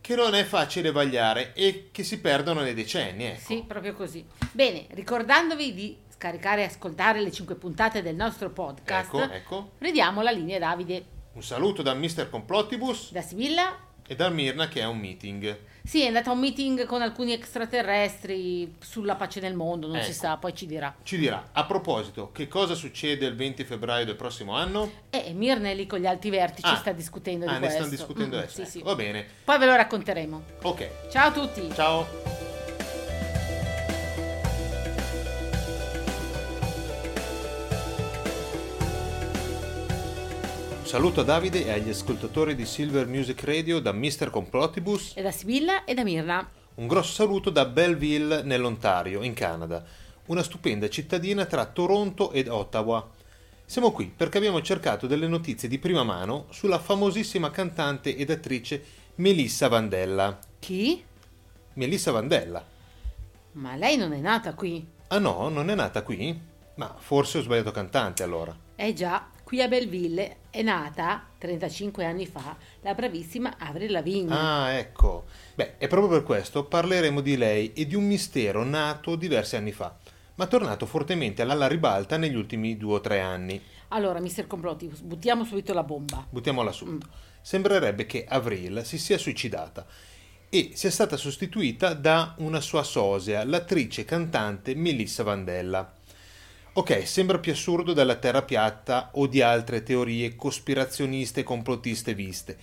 che 0.00 0.16
non 0.16 0.34
è 0.34 0.42
facile 0.42 0.90
vagliare 0.90 1.52
e 1.54 1.90
che 1.92 2.02
si 2.02 2.20
perdono 2.20 2.62
nei 2.62 2.74
decenni. 2.74 3.24
Ecco. 3.26 3.40
Sì, 3.40 3.62
proprio 3.64 3.94
così. 3.94 4.24
Bene, 4.50 4.86
ricordandovi 4.90 5.74
di 5.74 5.96
scaricare 6.08 6.62
e 6.62 6.64
ascoltare 6.64 7.20
le 7.20 7.30
cinque 7.30 7.54
puntate 7.54 8.02
del 8.02 8.16
nostro 8.16 8.50
podcast, 8.50 9.14
Ecco, 9.14 9.32
ecco. 9.32 9.70
ridiamo 9.78 10.22
la 10.22 10.32
linea 10.32 10.58
Davide. 10.58 11.04
Un 11.34 11.42
saluto 11.44 11.82
da 11.82 11.94
Mr. 11.94 12.28
Complottibus 12.30 13.12
Da 13.12 13.20
Sibilla 13.22 13.86
e 14.08 14.16
da 14.16 14.28
Mirna 14.30 14.66
che 14.66 14.80
è 14.80 14.84
un 14.86 14.98
meeting. 14.98 15.56
Sì, 15.84 16.02
è 16.02 16.06
andata 16.08 16.30
a 16.30 16.32
un 16.32 16.40
meeting 16.40 16.84
con 16.86 17.00
alcuni 17.02 17.32
extraterrestri 17.32 18.74
sulla 18.80 19.14
pace 19.14 19.40
nel 19.40 19.54
mondo, 19.54 19.86
non 19.86 20.00
si 20.02 20.10
Ecco. 20.10 20.18
sa, 20.18 20.36
poi 20.36 20.54
ci 20.54 20.66
dirà. 20.66 20.94
Ci 21.02 21.16
dirà, 21.16 21.50
a 21.52 21.64
proposito, 21.64 22.30
che 22.32 22.48
cosa 22.48 22.74
succede 22.74 23.24
il 23.26 23.34
20 23.36 23.64
febbraio 23.64 24.04
del 24.04 24.16
prossimo 24.16 24.54
anno? 24.54 24.90
E 25.10 25.32
Mirna 25.32 25.68
è 25.70 25.74
lì 25.74 25.86
con 25.86 25.98
gli 26.00 26.06
alti 26.06 26.28
vertici, 26.30 26.68
Ah. 26.68 26.76
sta 26.76 26.92
discutendo 26.92 27.44
Ah, 27.46 27.48
di 27.48 27.54
ne 27.54 27.58
questo. 27.60 27.76
stanno 27.76 27.90
discutendo 27.90 28.36
Mm, 28.36 28.38
adesso. 28.40 28.64
sì, 28.64 28.70
sì. 28.70 28.78
ecco. 28.78 28.88
Va 28.88 28.94
bene. 28.96 29.26
Poi 29.44 29.58
ve 29.58 29.66
lo 29.66 29.76
racconteremo. 29.76 30.42
Ok, 30.62 30.88
Ciao 31.10 31.28
a 31.28 31.32
tutti! 31.32 31.70
ciao. 31.74 32.37
Saluto 40.88 41.20
a 41.20 41.24
Davide 41.24 41.66
e 41.66 41.70
agli 41.70 41.90
ascoltatori 41.90 42.54
di 42.54 42.64
Silver 42.64 43.06
Music 43.06 43.44
Radio 43.44 43.78
da 43.78 43.92
Mr. 43.92 44.30
Complottibus. 44.30 45.12
E 45.16 45.20
da 45.20 45.30
Sibilla 45.30 45.84
e 45.84 45.92
da 45.92 46.02
Mirna. 46.02 46.48
Un 46.76 46.86
grosso 46.86 47.12
saluto 47.12 47.50
da 47.50 47.66
Belleville 47.66 48.40
nell'Ontario, 48.40 49.22
in 49.22 49.34
Canada, 49.34 49.84
una 50.28 50.42
stupenda 50.42 50.88
cittadina 50.88 51.44
tra 51.44 51.66
Toronto 51.66 52.32
ed 52.32 52.48
Ottawa. 52.48 53.06
Siamo 53.66 53.92
qui 53.92 54.10
perché 54.16 54.38
abbiamo 54.38 54.62
cercato 54.62 55.06
delle 55.06 55.28
notizie 55.28 55.68
di 55.68 55.78
prima 55.78 56.04
mano 56.04 56.46
sulla 56.48 56.78
famosissima 56.78 57.50
cantante 57.50 58.16
ed 58.16 58.30
attrice 58.30 58.82
Melissa 59.16 59.68
Vandella. 59.68 60.38
Chi? 60.58 61.04
Melissa 61.74 62.12
Vandella. 62.12 62.64
Ma 63.52 63.76
lei 63.76 63.98
non 63.98 64.14
è 64.14 64.20
nata 64.20 64.54
qui. 64.54 64.86
Ah 65.08 65.18
no, 65.18 65.50
non 65.50 65.68
è 65.68 65.74
nata 65.74 66.00
qui? 66.00 66.40
Ma 66.76 66.94
forse 66.96 67.38
ho 67.38 67.42
sbagliato 67.42 67.72
cantante 67.72 68.22
allora. 68.22 68.56
Eh 68.74 68.94
già, 68.94 69.28
qui 69.48 69.62
a 69.62 69.68
Belleville 69.68 70.40
è 70.50 70.60
nata 70.60 71.24
35 71.38 72.04
anni 72.04 72.26
fa 72.26 72.54
la 72.82 72.92
bravissima 72.92 73.56
Avril 73.56 73.92
Lavigne. 73.92 74.34
Ah, 74.34 74.72
ecco. 74.72 75.24
Beh, 75.54 75.76
e 75.78 75.86
proprio 75.86 76.10
per 76.10 76.22
questo 76.22 76.66
parleremo 76.66 77.22
di 77.22 77.34
lei 77.38 77.72
e 77.72 77.86
di 77.86 77.94
un 77.94 78.04
mistero 78.04 78.62
nato 78.62 79.16
diversi 79.16 79.56
anni 79.56 79.72
fa, 79.72 79.96
ma 80.34 80.46
tornato 80.46 80.84
fortemente 80.84 81.40
alla 81.40 81.66
ribalta 81.66 82.18
negli 82.18 82.34
ultimi 82.34 82.76
due 82.76 82.96
o 82.96 83.00
tre 83.00 83.20
anni. 83.20 83.58
Allora, 83.88 84.20
Mr. 84.20 84.46
Complotti, 84.46 84.92
buttiamo 85.02 85.46
subito 85.46 85.72
la 85.72 85.82
bomba. 85.82 86.26
Buttiamola 86.28 86.70
subito. 86.70 87.06
Sembrerebbe 87.40 88.04
che 88.04 88.26
Avril 88.28 88.82
si 88.84 88.98
sia 88.98 89.16
suicidata 89.16 89.86
e 90.50 90.72
sia 90.74 90.90
stata 90.90 91.16
sostituita 91.16 91.94
da 91.94 92.34
una 92.40 92.60
sua 92.60 92.82
sosia, 92.82 93.44
l'attrice 93.44 94.02
e 94.02 94.04
cantante 94.04 94.74
Melissa 94.74 95.22
Vandella. 95.22 95.97
Ok, 96.78 97.08
sembra 97.08 97.40
più 97.40 97.50
assurdo 97.50 97.92
della 97.92 98.14
Terra 98.14 98.42
piatta 98.42 99.10
o 99.14 99.26
di 99.26 99.42
altre 99.42 99.82
teorie 99.82 100.36
cospirazioniste 100.36 101.40
e 101.40 101.42
complottiste 101.42 102.14
viste. 102.14 102.56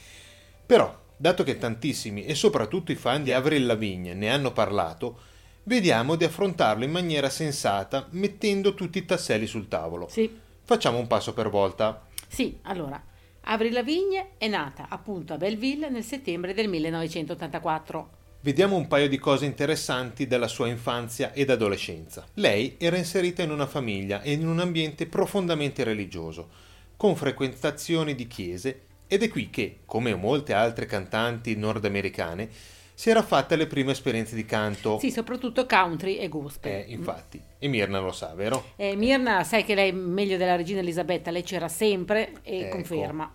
Però, 0.65 0.97
dato 1.17 1.43
che 1.43 1.57
tantissimi 1.57 2.23
e 2.23 2.33
soprattutto 2.33 2.93
i 2.93 2.95
fan 2.95 3.23
di 3.23 3.33
Avril 3.33 3.65
Lavigne 3.65 4.13
ne 4.13 4.29
hanno 4.29 4.53
parlato, 4.53 5.19
vediamo 5.63 6.15
di 6.15 6.23
affrontarlo 6.23 6.85
in 6.85 6.91
maniera 6.91 7.29
sensata 7.29 8.07
mettendo 8.11 8.73
tutti 8.73 8.99
i 8.99 9.05
tasselli 9.05 9.47
sul 9.47 9.67
tavolo. 9.67 10.07
Sì. 10.07 10.33
Facciamo 10.63 10.97
un 10.97 11.07
passo 11.07 11.33
per 11.33 11.49
volta. 11.49 12.07
Sì, 12.25 12.57
allora, 12.61 13.03
Avril 13.41 13.73
Lavigne 13.73 14.29
è 14.37 14.47
nata 14.47 14.85
appunto 14.87 15.33
a 15.33 15.37
Belleville 15.37 15.89
nel 15.89 16.05
settembre 16.05 16.53
del 16.53 16.69
1984 16.69 18.14
vediamo 18.45 18.75
un 18.75 18.85
paio 18.85 19.09
di 19.09 19.17
cose 19.17 19.45
interessanti 19.45 20.27
della 20.27 20.47
sua 20.47 20.67
infanzia 20.67 21.33
ed 21.33 21.49
adolescenza. 21.49 22.27
Lei 22.35 22.75
era 22.77 22.95
inserita 22.95 23.41
in 23.41 23.49
una 23.49 23.65
famiglia 23.65 24.21
e 24.21 24.33
in 24.33 24.47
un 24.47 24.59
ambiente 24.59 25.07
profondamente 25.07 25.83
religioso, 25.83 26.49
con 26.95 27.15
frequentazioni 27.15 28.13
di 28.13 28.27
chiese, 28.27 28.81
ed 29.07 29.23
è 29.23 29.29
qui 29.29 29.49
che, 29.49 29.79
come 29.85 30.13
molte 30.13 30.53
altre 30.53 30.85
cantanti 30.85 31.55
nordamericane, 31.55 32.47
si 32.93 33.09
era 33.09 33.23
fatta 33.23 33.55
le 33.55 33.65
prime 33.65 33.93
esperienze 33.93 34.35
di 34.35 34.45
canto. 34.45 34.99
Sì, 34.99 35.09
soprattutto 35.09 35.65
country 35.65 36.17
e 36.17 36.29
gospel. 36.29 36.71
Eh, 36.71 36.85
infatti. 36.89 37.41
E 37.57 37.67
Mirna 37.67 37.99
lo 37.99 38.11
sa, 38.11 38.35
vero? 38.35 38.73
Eh, 38.75 38.95
Mirna, 38.95 39.43
sai 39.43 39.63
che 39.63 39.73
lei, 39.73 39.91
meglio 39.91 40.37
della 40.37 40.55
regina 40.55 40.81
Elisabetta, 40.81 41.31
lei 41.31 41.41
c'era 41.41 41.67
sempre 41.67 42.33
e 42.43 42.59
ecco. 42.59 42.75
conferma. 42.75 43.31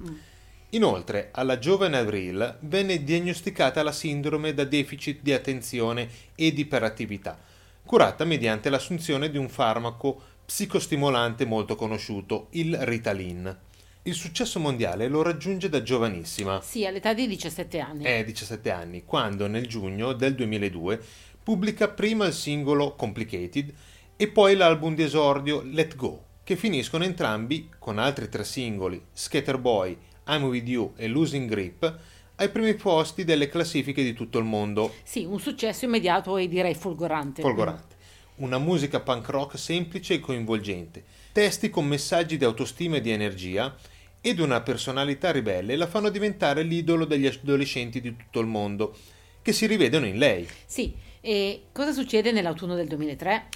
Inoltre, 0.71 1.31
alla 1.33 1.59
giovane 1.59 1.97
Avril 1.97 2.59
venne 2.61 3.03
diagnosticata 3.03 3.83
la 3.83 3.91
sindrome 3.91 4.55
da 4.55 4.63
deficit 4.63 5.19
di 5.21 5.33
attenzione 5.33 6.09
ed 6.37 6.59
iperattività, 6.59 7.37
curata 7.85 8.25
mediante 8.25 8.71
l'assunzione 8.71 9.31
di 9.31 9.39
un 9.39 9.49
farmaco 9.49 10.23
psicostimolante 10.47 11.45
molto 11.45 11.75
conosciuto, 11.75 12.49
il 12.51 12.77
Ritalin. 12.77 13.59
Il 14.03 14.15
successo 14.15 14.61
mondiale 14.61 15.09
lo 15.09 15.23
raggiunge 15.23 15.69
da 15.69 15.83
giovanissima. 15.83 16.61
Sì, 16.63 16.87
all'età 16.87 17.15
di 17.15 17.27
17 17.27 17.81
anni. 17.81 18.05
Eh, 18.05 18.25
17 18.25 18.71
anni, 18.71 19.05
quando 19.05 19.49
nel 19.49 19.67
giugno 19.67 20.13
del 20.13 20.37
2002 20.37 21.03
pubblica 21.43 21.89
prima 21.89 22.27
il 22.27 22.33
singolo 22.33 22.95
Complicated 22.95 23.75
e 24.17 24.29
poi 24.29 24.55
l'album 24.55 24.95
di 24.95 25.03
esordio 25.03 25.63
Let 25.63 25.97
Go, 25.97 26.25
che 26.45 26.55
finiscono 26.55 27.03
entrambi, 27.03 27.69
con 27.79 27.99
altri 27.99 28.29
tre 28.29 28.45
singoli, 28.45 29.03
Skater 29.13 29.59
Boy 29.59 29.97
I'm 30.31 30.45
With 30.45 30.69
You 30.69 30.93
e 30.97 31.09
Losing 31.09 31.49
Grip 31.49 31.99
ai 32.37 32.49
primi 32.51 32.75
posti 32.75 33.25
delle 33.25 33.49
classifiche 33.49 34.05
di 34.05 34.13
tutto 34.13 34.39
il 34.39 34.45
mondo. 34.45 34.95
Sì, 35.03 35.25
un 35.25 35.41
successo 35.41 35.87
immediato 35.87 36.37
e 36.37 36.47
direi 36.47 36.75
folgorante. 36.75 37.43
Folgorante. 37.43 37.97
Una 38.37 38.59
musica 38.59 39.01
punk 39.01 39.29
rock 39.29 39.59
semplice 39.59 40.15
e 40.15 40.21
coinvolgente, 40.21 41.05
testi 41.33 41.69
con 41.69 41.87
messaggi 41.87 42.37
di 42.37 42.45
autostima 42.45 42.97
e 42.97 43.01
di 43.01 43.11
energia 43.11 43.75
ed 44.21 44.39
una 44.39 44.61
personalità 44.61 45.33
ribelle 45.33 45.77
la 45.77 45.89
fanno 45.89 46.11
diventare 46.11 46.63
l'idolo 46.63 47.05
degli 47.05 47.27
adolescenti 47.27 48.01
di 48.01 48.17
tutto 48.17 48.39
il 48.39 48.47
mondo, 48.47 48.97
che 49.43 49.53
si 49.53 49.67
rivedono 49.67 50.07
in 50.07 50.17
lei. 50.17 50.49
Sì, 50.65 50.95
e 51.21 51.65
cosa 51.73 51.93
succede 51.93 52.31
nell'autunno 52.31 52.77
del 52.77 52.87
2003? 52.87 53.49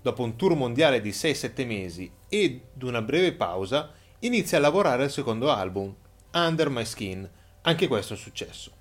Dopo 0.00 0.22
un 0.22 0.36
tour 0.36 0.54
mondiale 0.54 1.00
di 1.00 1.10
6-7 1.10 1.66
mesi 1.66 2.10
ed 2.28 2.60
una 2.82 3.02
breve 3.02 3.32
pausa, 3.32 3.92
inizia 4.20 4.58
a 4.58 4.60
lavorare 4.60 5.02
al 5.02 5.10
secondo 5.10 5.50
album, 5.50 5.94
Under 6.32 6.70
My 6.70 6.84
Skin, 6.84 7.28
anche 7.62 7.88
questo 7.88 8.12
è 8.12 8.16
un 8.16 8.22
successo. 8.22 8.72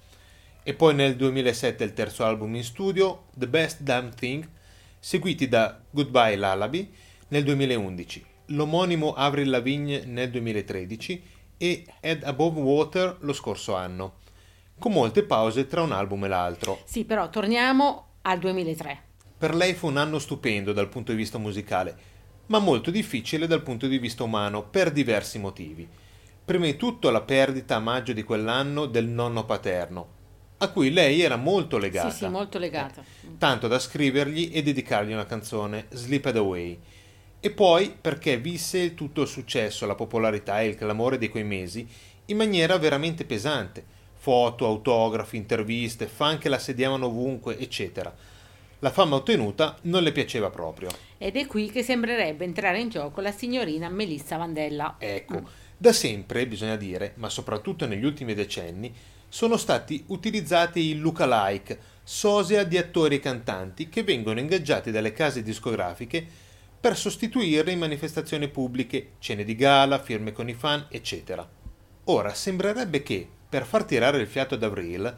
E 0.62 0.74
poi 0.74 0.94
nel 0.94 1.16
2007 1.16 1.84
il 1.84 1.94
terzo 1.94 2.24
album 2.24 2.56
in 2.56 2.64
studio, 2.64 3.26
The 3.34 3.48
Best 3.48 3.82
Damn 3.82 4.14
Thing, 4.14 4.48
seguiti 5.00 5.48
da 5.48 5.82
Goodbye 5.90 6.36
Lullaby 6.36 6.94
nel 7.30 7.44
2011, 7.44 8.26
l'omonimo 8.48 9.14
Avril 9.14 9.50
Lavigne 9.50 10.04
nel 10.06 10.30
2013 10.30 11.24
e 11.58 11.86
Head 12.00 12.24
Above 12.24 12.60
Water 12.60 13.18
lo 13.22 13.34
scorso 13.34 13.76
anno, 13.76 14.18
con 14.78 14.92
molte 14.92 15.24
pause 15.24 15.66
tra 15.66 15.82
un 15.82 15.92
album 15.92 16.26
e 16.26 16.28
l'altro. 16.28 16.82
Sì, 16.86 17.04
però 17.04 17.30
torniamo 17.30 18.10
al 18.22 18.38
2003. 18.38 19.04
Per 19.40 19.56
lei 19.56 19.74
fu 19.74 19.88
un 19.88 19.98
anno 19.98 20.20
stupendo 20.20 20.72
dal 20.72 20.90
punto 20.90 21.12
di 21.12 21.18
vista 21.18 21.38
musicale, 21.40 21.98
ma 22.48 22.60
molto 22.60 22.92
difficile 22.92 23.48
dal 23.48 23.64
punto 23.64 23.88
di 23.88 23.98
vista 23.98 24.24
umano 24.24 24.64
per 24.64 24.92
diversi 24.92 25.40
motivi 25.40 25.88
prima 26.50 26.66
di 26.66 26.78
tutto 26.78 27.12
la 27.12 27.22
perdita 27.22 27.76
a 27.76 27.80
maggio 27.80 28.12
di 28.12 28.24
quell'anno 28.24 28.88
del 28.88 29.06
nonno 29.06 29.46
paterno, 29.46 30.08
a 30.58 30.70
cui 30.70 30.92
lei 30.92 31.22
era 31.22 31.36
molto 31.36 31.78
legata. 31.78 32.10
Sì, 32.10 32.24
sì, 32.24 32.28
molto 32.28 32.58
legata. 32.58 33.02
Eh, 33.02 33.38
tanto 33.38 33.68
da 33.68 33.78
scrivergli 33.78 34.50
e 34.52 34.64
dedicargli 34.64 35.14
una 35.14 35.28
canzone, 35.28 35.86
Slipped 35.92 36.36
Away. 36.36 36.80
E 37.40 37.52
poi 37.52 37.96
perché 38.02 38.40
visse 38.40 38.96
tutto 38.96 39.22
il 39.22 39.28
successo, 39.28 39.86
la 39.86 39.94
popolarità 39.94 40.60
e 40.60 40.70
il 40.70 40.76
clamore 40.76 41.20
di 41.20 41.30
quei 41.30 41.44
mesi 41.44 41.88
in 42.26 42.38
maniera 42.38 42.80
veramente 42.80 43.26
pesante. 43.26 43.86
Foto, 44.16 44.66
autografi, 44.66 45.38
interviste, 45.38 46.08
fan 46.08 46.40
che 46.40 46.50
la 46.50 46.58
sediavano 46.58 47.06
ovunque, 47.06 47.60
eccetera. 47.60 48.12
La 48.80 48.92
fama 48.92 49.18
ottenuta 49.18 49.78
non 49.84 50.04
le 50.04 50.14
piaceva 50.14 50.50
proprio. 50.50 50.90
Ed 51.18 51.36
è 51.36 51.46
qui 51.48 51.70
che 51.70 51.84
sembrerebbe 51.84 52.46
entrare 52.46 52.80
in 52.80 52.90
gioco 52.90 53.20
la 53.20 53.32
signorina 53.32 53.90
Melissa 53.90 54.38
Vandella. 54.38 54.96
Ecco. 54.98 55.42
Da 55.76 55.92
sempre, 55.92 56.48
bisogna 56.48 56.78
dire, 56.78 57.14
ma 57.16 57.30
soprattutto 57.30 57.86
negli 57.86 58.06
ultimi 58.06 58.34
decenni, 58.34 58.94
sono 59.28 59.58
stati 59.58 60.04
utilizzati 60.08 60.80
i 60.80 60.98
lookalike, 60.98 61.80
sosia 62.04 62.64
di 62.64 62.78
attori 62.78 63.16
e 63.16 63.20
cantanti 63.20 63.90
che 63.90 64.04
vengono 64.04 64.40
ingaggiati 64.40 64.92
dalle 64.92 65.12
case 65.12 65.44
discografiche 65.44 66.26
per 66.80 66.98
sostituirli 66.98 67.74
in 67.74 67.80
manifestazioni 67.80 68.48
pubbliche, 68.48 69.12
cene 69.20 69.44
di 69.44 69.56
gala, 69.56 70.00
firme 70.00 70.32
con 70.32 70.48
i 70.48 70.54
fan, 70.54 70.88
eccetera. 70.90 71.48
Ora 72.06 72.34
sembrerebbe 72.34 73.04
che, 73.04 73.28
per 73.50 73.66
far 73.66 73.84
tirare 73.84 74.20
il 74.20 74.28
fiato 74.28 74.56
ad 74.56 74.64
Avril, 74.64 75.16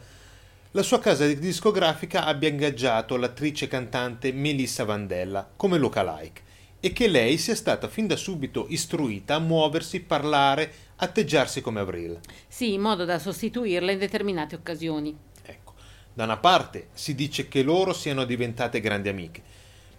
la 0.74 0.82
sua 0.82 1.00
casa 1.00 1.26
discografica 1.26 2.24
abbia 2.24 2.48
ingaggiato 2.48 3.18
l'attrice 3.18 3.68
cantante 3.68 4.32
Melissa 4.32 4.84
Vandella 4.84 5.46
come 5.54 5.76
lookalike 5.76 6.40
e 6.80 6.92
che 6.94 7.08
lei 7.08 7.36
sia 7.36 7.54
stata 7.54 7.88
fin 7.88 8.06
da 8.06 8.16
subito 8.16 8.64
istruita 8.68 9.34
a 9.34 9.38
muoversi, 9.38 10.00
parlare, 10.00 10.72
atteggiarsi 10.96 11.60
come 11.60 11.80
Avril. 11.80 12.18
Sì, 12.48 12.72
in 12.72 12.80
modo 12.80 13.04
da 13.04 13.18
sostituirla 13.18 13.92
in 13.92 13.98
determinate 13.98 14.54
occasioni. 14.54 15.14
Ecco, 15.42 15.74
da 16.12 16.24
una 16.24 16.38
parte 16.38 16.88
si 16.92 17.14
dice 17.14 17.48
che 17.48 17.62
loro 17.62 17.92
siano 17.92 18.24
diventate 18.24 18.80
grandi 18.80 19.10
amiche, 19.10 19.42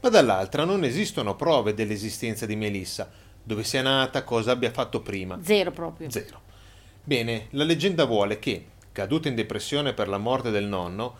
ma 0.02 0.10
dall'altra 0.10 0.66
non 0.66 0.84
esistono 0.84 1.36
prove 1.36 1.76
dell'esistenza 1.76 2.48
di 2.48 2.56
Melissa, 2.56 3.12
dove 3.44 3.64
sia 3.64 3.84
nata, 3.84 4.24
cosa 4.24 4.52
abbia 4.52 4.72
fatto 4.72 5.02
prima. 5.02 5.40
Zero 5.44 5.70
proprio. 5.72 6.10
Zero. 6.10 6.42
Bene, 7.04 7.48
la 7.52 7.64
leggenda 7.64 8.06
vuole 8.06 8.40
che, 8.40 8.66
caduta 8.94 9.28
in 9.28 9.36
depressione 9.36 9.92
per 9.92 10.08
la 10.08 10.18
morte 10.18 10.52
del 10.52 10.66
nonno, 10.66 11.14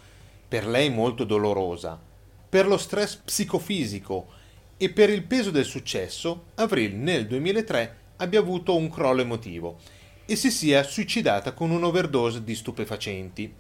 per 0.48 0.66
lei 0.66 0.90
molto 0.90 1.26
dolorosa, 1.26 2.00
per 2.48 2.66
lo 2.68 2.78
stress 2.78 3.16
psicofisico, 3.16 4.42
e 4.78 4.90
per 4.90 5.10
il 5.10 5.24
peso 5.24 5.52
del 5.52 5.66
successo 5.66 6.46
Avril 6.56 6.96
nel 6.96 7.28
2003 7.28 7.98
abbia 8.18 8.40
avuto 8.40 8.76
un 8.76 8.90
crollo 8.90 9.22
emotivo 9.22 9.78
e 10.26 10.36
si 10.36 10.52
sia 10.52 10.84
suicidata 10.84 11.54
con 11.54 11.72
un'overdose 11.72 12.44
di 12.44 12.56
stupefacenti. 12.56 13.54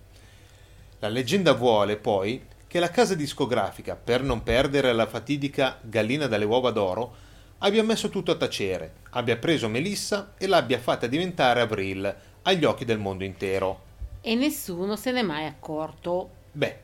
La 1.00 1.08
leggenda 1.10 1.54
vuole 1.54 1.98
poi 1.98 2.46
che 2.68 2.80
la 2.80 2.90
casa 2.90 3.16
discografica, 3.16 3.96
per 3.96 4.22
non 4.22 4.44
perdere 4.44 4.94
la 4.94 5.06
fatidica 5.06 5.78
gallina 5.82 6.28
dalle 6.28 6.46
uova 6.46 6.72
d'oro, 6.72 7.16
abbia 7.60 7.84
messo 7.84 8.10
tutto 8.10 8.32
a 8.32 8.36
tacere, 8.36 8.94
abbia 9.12 9.38
preso 9.38 9.70
Melissa 9.70 10.34
e 10.38 10.48
l'abbia 10.48 10.80
fatta 10.80 11.08
diventare 11.08 11.62
Avril 11.62 12.16
agli 12.42 12.66
occhi 12.66 12.86
del 12.86 13.00
mondo 13.00 13.24
intero. 13.24 13.92
E 14.26 14.36
nessuno 14.36 14.96
se 14.96 15.12
n'è 15.12 15.22
mai 15.22 15.46
accorto. 15.46 16.30
Beh, 16.52 16.78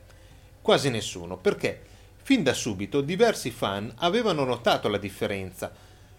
quasi 0.62 0.90
nessuno, 0.90 1.38
perché 1.38 1.88
Fin 2.30 2.44
da 2.44 2.54
subito 2.54 3.02
diversi 3.02 3.50
fan 3.50 3.92
avevano 3.96 4.44
notato 4.44 4.88
la 4.88 5.00
differenza, 5.00 5.74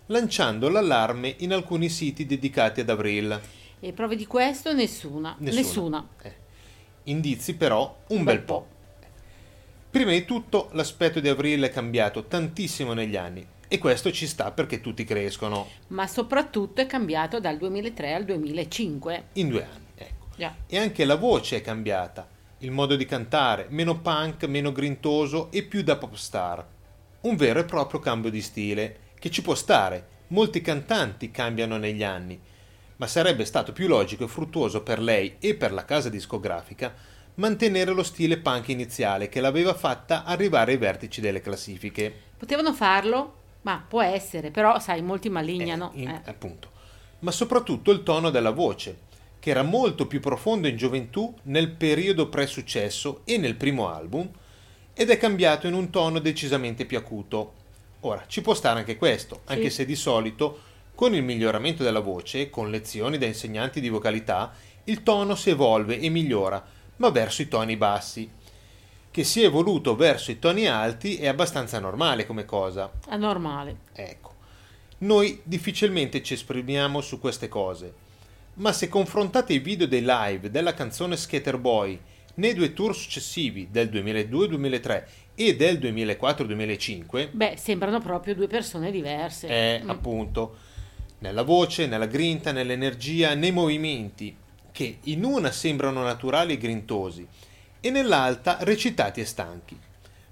lanciando 0.06 0.68
l'allarme 0.68 1.36
in 1.38 1.52
alcuni 1.52 1.88
siti 1.88 2.26
dedicati 2.26 2.80
ad 2.80 2.90
Avril. 2.90 3.40
E 3.78 3.92
prove 3.92 4.16
di 4.16 4.26
questo 4.26 4.72
nessuna. 4.72 5.36
Nessuna. 5.38 5.60
nessuna. 5.60 6.08
Eh. 6.22 6.34
Indizi 7.04 7.54
però 7.54 7.96
un, 8.08 8.18
un 8.18 8.24
bel, 8.24 8.38
bel 8.38 8.44
po'. 8.44 8.54
po'. 8.54 8.66
Prima 9.88 10.10
di 10.10 10.24
tutto 10.24 10.70
l'aspetto 10.72 11.20
di 11.20 11.28
Avril 11.28 11.62
è 11.62 11.70
cambiato 11.70 12.24
tantissimo 12.24 12.92
negli 12.92 13.14
anni 13.14 13.46
e 13.68 13.78
questo 13.78 14.10
ci 14.10 14.26
sta 14.26 14.50
perché 14.50 14.80
tutti 14.80 15.04
crescono. 15.04 15.68
Ma 15.88 16.08
soprattutto 16.08 16.80
è 16.80 16.86
cambiato 16.86 17.38
dal 17.38 17.56
2003 17.56 18.14
al 18.14 18.24
2005. 18.24 19.24
In 19.34 19.48
due 19.48 19.62
anni. 19.62 19.89
Yeah. 20.40 20.56
E 20.66 20.78
anche 20.78 21.04
la 21.04 21.16
voce 21.16 21.56
è 21.56 21.60
cambiata 21.60 22.26
il 22.62 22.70
modo 22.70 22.96
di 22.96 23.06
cantare, 23.06 23.66
meno 23.70 24.00
punk, 24.00 24.44
meno 24.44 24.72
grintoso 24.72 25.50
e 25.50 25.62
più 25.62 25.82
da 25.82 25.96
pop 25.96 26.14
star. 26.14 26.66
Un 27.22 27.36
vero 27.36 27.60
e 27.60 27.64
proprio 27.64 28.00
cambio 28.00 28.30
di 28.30 28.42
stile, 28.42 28.98
che 29.18 29.30
ci 29.30 29.40
può 29.40 29.54
stare, 29.54 30.06
molti 30.28 30.60
cantanti 30.60 31.30
cambiano 31.30 31.78
negli 31.78 32.02
anni, 32.02 32.38
ma 32.96 33.06
sarebbe 33.06 33.46
stato 33.46 33.72
più 33.72 33.88
logico 33.88 34.24
e 34.24 34.28
fruttuoso 34.28 34.82
per 34.82 35.00
lei 35.00 35.36
e 35.38 35.54
per 35.54 35.72
la 35.72 35.84
casa 35.84 36.10
discografica 36.10 36.94
mantenere 37.34 37.92
lo 37.92 38.02
stile 38.02 38.36
punk 38.36 38.68
iniziale 38.68 39.30
che 39.30 39.40
l'aveva 39.40 39.72
fatta 39.72 40.24
arrivare 40.24 40.72
ai 40.72 40.78
vertici 40.78 41.22
delle 41.22 41.40
classifiche. 41.40 42.12
Potevano 42.36 42.74
farlo, 42.74 43.34
ma 43.62 43.82
può 43.86 44.02
essere, 44.02 44.50
però 44.50 44.78
sai, 44.78 45.00
molti 45.00 45.30
malignano. 45.30 45.92
Eh, 45.94 46.02
in- 46.02 46.08
eh. 46.10 46.22
appunto. 46.26 46.70
Ma 47.20 47.30
soprattutto 47.30 47.90
il 47.90 48.02
tono 48.02 48.28
della 48.28 48.50
voce, 48.50 49.08
che 49.40 49.50
era 49.50 49.62
molto 49.62 50.06
più 50.06 50.20
profondo 50.20 50.68
in 50.68 50.76
gioventù 50.76 51.34
nel 51.44 51.70
periodo 51.70 52.28
pre-successo 52.28 53.22
e 53.24 53.38
nel 53.38 53.56
primo 53.56 53.88
album, 53.88 54.30
ed 54.92 55.10
è 55.10 55.16
cambiato 55.16 55.66
in 55.66 55.72
un 55.74 55.90
tono 55.90 56.18
decisamente 56.18 56.84
più 56.84 56.98
acuto. 56.98 57.54
Ora, 58.00 58.24
ci 58.26 58.42
può 58.42 58.54
stare 58.54 58.78
anche 58.78 58.96
questo, 58.96 59.40
Sì. 59.46 59.52
anche 59.54 59.70
se 59.70 59.84
di 59.84 59.96
solito, 59.96 60.60
con 60.94 61.14
il 61.14 61.22
miglioramento 61.22 61.82
della 61.82 62.00
voce, 62.00 62.50
con 62.50 62.70
lezioni 62.70 63.16
da 63.16 63.24
insegnanti 63.26 63.80
di 63.80 63.88
vocalità, 63.88 64.52
il 64.84 65.02
tono 65.02 65.34
si 65.34 65.50
evolve 65.50 65.98
e 65.98 66.08
migliora, 66.10 66.62
ma 66.96 67.08
verso 67.08 67.40
i 67.40 67.48
toni 67.48 67.76
bassi. 67.76 68.30
Che 69.10 69.24
sia 69.24 69.46
evoluto 69.46 69.96
verso 69.96 70.30
i 70.30 70.38
toni 70.38 70.66
alti 70.66 71.16
è 71.16 71.26
abbastanza 71.26 71.78
normale 71.78 72.26
come 72.26 72.44
cosa. 72.44 72.90
Anormale. 73.08 73.76
Ecco, 73.94 74.34
noi 74.98 75.40
difficilmente 75.42 76.22
ci 76.22 76.34
esprimiamo 76.34 77.00
su 77.00 77.18
queste 77.18 77.48
cose, 77.48 77.94
ma 78.54 78.72
se 78.72 78.88
confrontate 78.88 79.52
i 79.52 79.58
video 79.58 79.86
dei 79.86 80.02
live 80.04 80.50
della 80.50 80.74
canzone 80.74 81.16
Skater 81.16 81.58
Boy 81.58 81.98
nei 82.34 82.54
due 82.54 82.72
tour 82.72 82.94
successivi 82.94 83.68
del 83.70 83.88
2002-2003 83.88 85.04
e 85.34 85.56
del 85.56 85.78
2004-2005, 85.78 87.28
Beh, 87.32 87.54
sembrano 87.56 88.00
proprio 88.00 88.34
due 88.34 88.46
persone 88.46 88.90
diverse. 88.90 89.48
è 89.48 89.80
Mm. 89.82 89.90
appunto 89.90 90.56
nella 91.18 91.42
voce, 91.42 91.86
nella 91.86 92.06
grinta, 92.06 92.52
nell'energia, 92.52 93.34
nei 93.34 93.52
movimenti, 93.52 94.34
che 94.72 94.98
in 95.04 95.24
una 95.24 95.50
sembrano 95.50 96.02
naturali 96.02 96.54
e 96.54 96.58
grintosi 96.58 97.26
e 97.80 97.90
nell'altra 97.90 98.58
recitati 98.60 99.20
e 99.20 99.24
stanchi. 99.24 99.78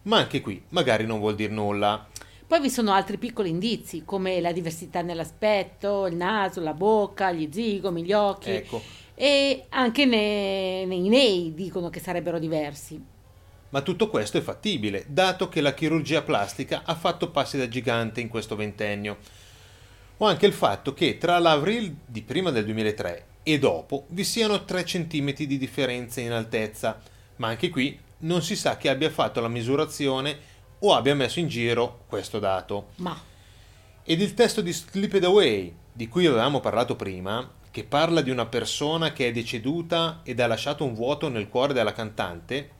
Ma 0.03 0.19
anche 0.19 0.41
qui 0.41 0.63
magari 0.71 1.05
non 1.05 1.19
vuol 1.19 1.35
dire 1.35 1.53
nulla. 1.53 2.07
Poi 2.49 2.61
vi 2.63 2.71
sono 2.71 2.93
altri 2.93 3.19
piccoli 3.19 3.51
indizi, 3.51 4.05
come 4.07 4.41
la 4.41 4.53
diversità 4.53 5.03
nell'aspetto, 5.03 6.07
il 6.07 6.17
naso, 6.17 6.63
la 6.63 6.73
bocca, 6.73 7.31
gli 7.31 7.47
zigomi, 7.53 8.03
gli 8.03 8.15
occhi. 8.15 8.51
Ecco, 8.51 8.83
E 9.15 9.67
anche 9.69 10.07
ne- 10.07 10.87
nei 10.87 11.09
nei 11.11 11.53
dicono 11.53 11.91
che 11.91 12.01
sarebbero 12.01 12.39
diversi. 12.39 12.99
Ma 13.71 13.83
tutto 13.83 14.09
questo 14.09 14.39
è 14.39 14.41
fattibile, 14.41 15.05
dato 15.09 15.51
che 15.51 15.61
la 15.61 15.75
chirurgia 15.75 16.23
plastica 16.23 16.83
ha 16.87 16.95
fatto 16.95 17.31
passi 17.31 17.59
da 17.59 17.69
gigante 17.69 18.23
in 18.23 18.29
questo 18.29 18.57
ventennio. 18.57 19.19
O 20.17 20.25
anche 20.27 20.47
il 20.47 20.55
fatto 20.55 20.95
che 20.95 21.19
tra 21.19 21.39
l'Avril 21.39 21.97
di 22.07 22.23
prima 22.23 22.51
del 22.51 22.65
2003 22.65 23.27
e 23.43 23.59
dopo 23.59 24.07
vi 24.09 24.25
siano 24.25 24.65
3 24.65 24.85
cm 24.85 25.35
di 25.35 25.59
differenza 25.59 26.23
in 26.23 26.33
altezza, 26.33 26.99
ma 27.37 27.49
anche 27.49 27.69
qui 27.69 27.99
non 28.21 28.41
si 28.41 28.57
sa 28.57 28.79
chi 28.79 28.89
abbia 28.89 29.11
fatto 29.11 29.41
la 29.41 29.49
misurazione 29.49 30.57
o 30.81 30.95
abbia 30.95 31.15
messo 31.15 31.39
in 31.41 31.49
giro 31.49 32.05
questo 32.09 32.39
dato. 32.39 32.89
Ma 32.97 33.17
Ed 34.05 34.21
il 34.21 34.35
testo 34.35 34.61
di 34.61 34.73
Slip 34.73 35.15
It 35.15 35.25
Away, 35.25 35.75
di 35.93 36.09
cui 36.09 36.27
avevamo 36.27 36.61
parlato 36.61 36.97
prima, 36.97 37.49
che 37.71 37.85
parla 37.85 38.23
di 38.23 38.31
una 38.31 38.47
persona 38.47 39.13
che 39.13 39.29
è 39.29 39.33
deceduta 39.33 40.21
ed 40.23 40.41
ha 40.41 40.47
lasciato 40.47 40.85
un 40.85 40.95
vuoto 40.95 41.29
nel 41.29 41.49
cuore 41.49 41.73
della 41.75 41.93
cantante, 41.93 42.71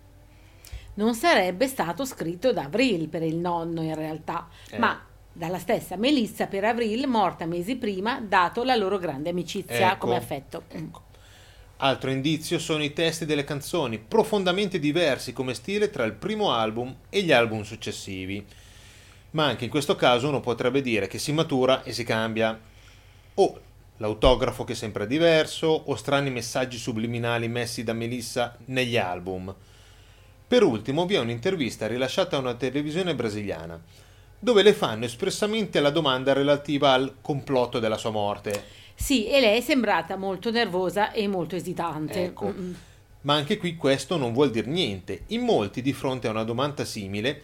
non 0.95 1.15
sarebbe 1.15 1.69
stato 1.69 2.05
scritto 2.05 2.53
da 2.53 2.63
Avril 2.65 3.09
per 3.09 3.23
il 3.23 3.37
nonno 3.37 3.83
in 3.83 3.95
realtà, 3.95 4.49
Eh. 4.71 4.79
ma 4.79 5.01
dalla 5.33 5.59
stessa 5.59 5.97
Melissa 5.97 6.47
per 6.47 6.65
Avril, 6.65 7.07
morta 7.07 7.47
mesi 7.47 7.77
prima, 7.77 8.21
dato 8.21 8.65
la 8.65 8.75
loro 8.75 8.99
grande 8.99 9.31
amicizia 9.31 9.93
Ecco, 9.93 10.07
come 10.07 10.17
affetto. 10.17 10.63
ecco. 10.69 11.03
Altro 11.81 12.11
indizio 12.11 12.59
sono 12.59 12.83
i 12.83 12.93
testi 12.93 13.25
delle 13.25 13.45
canzoni, 13.45 13.99
profondamente 13.99 14.81
diversi 14.81 15.33
come 15.33 15.55
stile 15.55 15.91
tra 15.91 16.03
il 16.05 16.13
primo 16.13 16.53
album 16.53 16.93
e 17.09 17.23
gli 17.23 17.31
album 17.31 17.63
successivi. 17.63 18.45
Ma 19.31 19.45
anche 19.45 19.65
in 19.65 19.71
questo 19.71 19.95
caso 19.95 20.27
uno 20.27 20.41
potrebbe 20.41 20.81
dire 20.81 21.07
che 21.07 21.21
si 21.21 21.31
matura 21.31 21.85
e 21.85 21.93
si 21.93 22.03
cambia. 22.03 22.59
O 23.35 23.61
l'autografo 23.99 24.65
che 24.65 24.73
è 24.73 24.75
sempre 24.77 25.07
diverso, 25.07 25.69
o 25.69 25.95
strani 25.95 26.31
messaggi 26.31 26.77
subliminali 26.77 27.47
messi 27.47 27.85
da 27.85 27.93
Melissa 27.93 28.57
negli 28.67 28.97
album. 28.97 29.55
Per 30.49 30.63
ultimo 30.65 31.07
vi 31.07 31.15
è 31.15 31.21
un'intervista 31.21 31.87
rilasciata 31.87 32.35
a 32.35 32.41
una 32.41 32.55
televisione 32.55 33.15
brasiliana, 33.15 33.81
dove 34.37 34.63
le 34.65 34.73
fanno 34.73 35.05
espressamente 35.05 35.79
la 35.79 35.91
domanda 35.91 36.33
relativa 36.33 36.93
al 36.93 37.19
complotto 37.21 37.79
della 37.79 37.99
sua 37.99 38.11
morte. 38.11 38.87
Sì, 39.01 39.29
e 39.29 39.41
lei 39.41 39.59
è 39.59 39.61
sembrata 39.61 40.17
molto 40.17 40.51
nervosa 40.51 41.13
e 41.13 41.29
molto 41.29 41.55
esitante. 41.55 42.25
Ecco. 42.25 42.47
Mm-mm. 42.47 42.75
Ma 43.23 43.35
anche 43.35 43.57
qui 43.57 43.77
questo 43.77 44.17
non 44.17 44.33
vuol 44.33 44.51
dire 44.51 44.67
niente. 44.67 45.23
In 45.29 45.43
molti, 45.43 45.83
di 45.83 45.93
fronte 45.93 46.27
a 46.27 46.31
una 46.31 46.43
domanda 46.43 46.85
simile, 46.85 47.41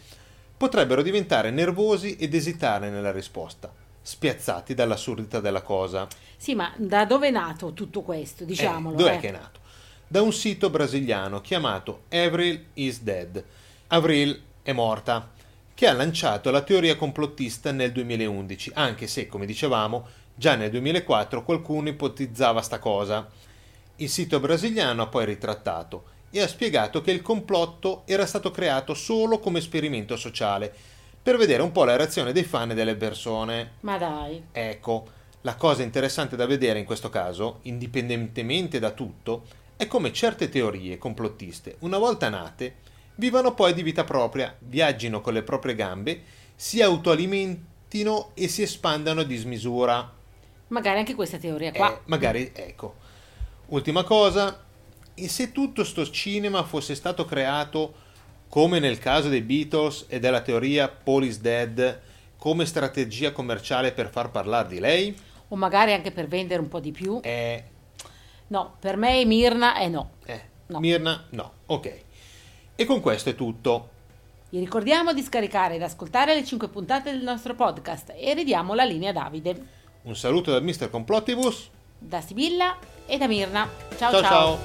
potrebbero 0.57 1.01
diventare 1.01 1.51
nervosi 1.51 2.17
ed 2.17 2.35
esitare 2.35 2.91
nella 2.91 3.13
risposta, 3.13 3.73
spiazzati 4.03 4.75
dall'assurdità 4.75 5.39
della 5.39 5.63
cosa. 5.63 6.09
Sì, 6.37 6.55
ma 6.55 6.73
da 6.77 7.05
dove 7.05 7.29
è 7.29 7.31
nato 7.31 7.73
tutto 7.73 8.03
questo? 8.03 8.45
Diciamolo. 8.45 8.97
Eh, 8.97 8.99
dov'è 8.99 9.15
eh. 9.15 9.21
che 9.21 9.29
è 9.29 9.33
nato? 9.33 9.61
Da 10.09 10.23
un 10.23 10.33
sito 10.33 10.71
brasiliano 10.71 11.41
chiamato 11.41 12.03
Avril 12.11 12.65
is 12.75 13.01
Dead. 13.01 13.43
Avril 13.89 14.43
è 14.63 14.73
morta, 14.73 15.31
che 15.75 15.89
ha 15.89 15.93
lanciato 15.93 16.51
la 16.51 16.63
teoria 16.63 16.97
complottista 16.97 17.73
nel 17.73 17.93
2011, 17.93 18.71
anche 18.75 19.07
se, 19.07 19.27
come 19.27 19.45
dicevamo, 19.45 20.07
già 20.35 20.55
nel 20.55 20.71
2004 20.71 21.45
qualcuno 21.45 21.89
ipotizzava 21.89 22.63
sta 22.63 22.79
cosa. 22.79 23.29
Il 23.97 24.09
sito 24.09 24.41
brasiliano 24.41 25.03
ha 25.03 25.07
poi 25.09 25.25
ritrattato 25.25 26.13
e 26.31 26.41
ha 26.41 26.49
spiegato 26.49 27.01
che 27.01 27.11
il 27.11 27.23
complotto 27.23 28.03
era 28.07 28.27
stato 28.27 28.51
creato 28.51 28.95
solo 28.95 29.39
come 29.39 29.59
esperimento 29.59 30.17
sociale, 30.17 30.73
per 31.23 31.37
vedere 31.37 31.63
un 31.63 31.73
po' 31.73 31.85
la 31.85 31.97
reazione 31.97 32.33
dei 32.33 32.45
fan 32.45 32.73
e 32.73 32.75
delle 32.75 32.97
persone. 32.97 33.73
Ma 33.81 33.97
dai. 33.97 34.43
Ecco, 34.53 35.07
la 35.41 35.57
cosa 35.57 35.83
interessante 35.83 36.37
da 36.37 36.47
vedere 36.47 36.79
in 36.79 36.85
questo 36.85 37.09
caso, 37.09 37.61
indipendentemente 37.63 38.79
da 38.79 38.91
tutto, 38.91 39.45
è 39.77 39.87
come 39.87 40.13
certe 40.13 40.49
teorie 40.49 40.99
complottiste, 40.99 41.77
una 41.81 41.99
volta 41.99 42.29
nate, 42.29 42.77
vivano 43.17 43.55
poi 43.55 43.75
di 43.75 43.83
vita 43.83 44.05
propria, 44.05 44.55
viaggino 44.59 45.21
con 45.21 45.33
le 45.35 45.43
proprie 45.43 45.75
gambe, 45.75 46.23
si 46.55 46.81
autoalimentino 46.83 48.31
e 48.35 48.49
si 48.49 48.63
espandano 48.63 49.21
a 49.21 49.25
dismisura. 49.25 50.13
Magari 50.69 50.99
anche 50.99 51.15
questa 51.15 51.39
teoria 51.39 51.73
qua. 51.73 51.93
Eh, 51.95 52.01
magari, 52.07 52.51
ecco. 52.55 52.95
Ultima 53.67 54.03
cosa, 54.05 54.63
e 55.15 55.29
se 55.29 55.53
tutto 55.53 55.85
sto 55.85 56.09
cinema 56.11 56.63
fosse 56.65 56.95
stato 56.95 57.25
creato, 57.25 57.95
come 58.49 58.79
nel 58.79 58.99
caso 58.99 59.29
dei 59.29 59.43
Beatles 59.43 60.07
e 60.09 60.19
della 60.19 60.41
teoria 60.41 60.89
Paul 60.89 61.25
is 61.25 61.41
Dead, 61.41 62.01
come 62.37 62.67
strategia 62.67 63.33
commerciale 63.33 63.93
per 63.93 64.11
far 64.11 64.31
parlare 64.31 64.69
di 64.69 64.79
lei? 64.81 65.17
O 65.49 65.57
magari 65.57 65.93
anche 65.93 66.11
per 66.11 66.27
vendere 66.29 66.61
un 66.61 66.69
po' 66.69 66.81
di 66.81 66.91
più. 66.93 67.21
Eh, 67.23 67.65
No, 68.49 68.77
per 68.79 68.97
me 68.97 69.25
Mirna 69.25 69.75
è 69.75 69.89
no. 69.89 70.11
eh, 70.27 70.53
No. 70.67 70.79
Mirna, 70.81 71.27
no, 71.31 71.53
ok. 71.67 72.04
E 72.77 72.85
con 72.87 73.01
questo 73.01 73.31
è 73.31 73.35
tutto. 73.37 73.91
Vi 74.51 74.59
ricordiamo 74.59 75.13
di 75.13 75.23
scaricare 75.23 75.77
ed 75.77 75.83
ascoltare 75.83 76.35
le 76.35 76.45
5 76.45 76.69
puntate 76.69 77.13
del 77.13 77.23
nostro 77.23 77.55
podcast 77.55 78.13
e 78.17 78.35
ridiamo 78.35 78.75
la 78.75 78.85
linea 78.85 79.11
a 79.11 79.13
Davide. 79.13 79.67
Un 80.03 80.17
saluto 80.17 80.51
dal 80.51 80.65
Mr. 80.65 80.91
Complottibus. 80.91 81.71
Da 81.99 82.21
Sibilla 82.21 82.77
e 83.07 83.17
da 83.17 83.29
Mirna. 83.29 83.69
ciao. 83.97 84.11
ciao. 84.11 84.21
ciao. 84.21 84.21
ciao. 84.21 84.59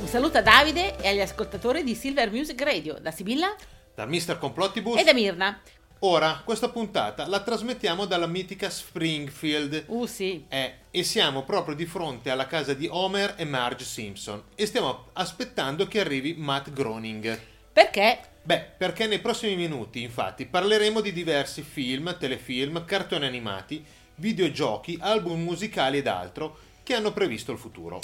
Un 0.00 0.06
saluto 0.06 0.38
a 0.38 0.42
Davide 0.42 0.96
e 0.96 1.08
agli 1.08 1.20
ascoltatori 1.20 1.84
di 1.84 1.94
Silver 1.94 2.30
Music 2.30 2.60
Radio, 2.62 2.96
da 3.00 3.10
Sibilla 3.10 3.54
Dal 3.94 4.08
Mr. 4.08 4.38
Complottibus. 4.38 4.98
e 4.98 5.04
da 5.04 5.12
Mirna. 5.12 5.60
Ora, 6.02 6.40
questa 6.46 6.70
puntata 6.70 7.26
la 7.26 7.42
trasmettiamo 7.42 8.06
dalla 8.06 8.26
mitica 8.26 8.70
Springfield. 8.70 9.84
Uh 9.88 10.06
sì, 10.06 10.46
Eh, 10.48 10.74
e 10.90 11.02
siamo 11.02 11.42
proprio 11.42 11.74
di 11.74 11.84
fronte 11.84 12.30
alla 12.30 12.46
casa 12.46 12.72
di 12.72 12.88
Homer 12.90 13.34
e 13.36 13.44
Marge 13.44 13.84
Simpson 13.84 14.42
e 14.54 14.64
stiamo 14.64 15.08
aspettando 15.12 15.86
che 15.86 16.00
arrivi 16.00 16.34
Matt 16.38 16.70
Groening. 16.70 17.38
perché? 17.72 18.18
Beh, 18.42 18.60
perché 18.78 19.06
nei 19.06 19.18
prossimi 19.18 19.54
minuti, 19.54 20.00
infatti, 20.00 20.46
parleremo 20.46 21.02
di 21.02 21.12
diversi 21.12 21.60
film, 21.60 22.16
telefilm, 22.18 22.86
cartoni 22.86 23.26
animati, 23.26 23.84
videogiochi, 24.14 24.96
album 25.00 25.42
musicali 25.42 25.98
ed 25.98 26.06
altro 26.06 26.56
che 26.82 26.94
hanno 26.94 27.12
previsto 27.12 27.52
il 27.52 27.58
futuro. 27.58 28.00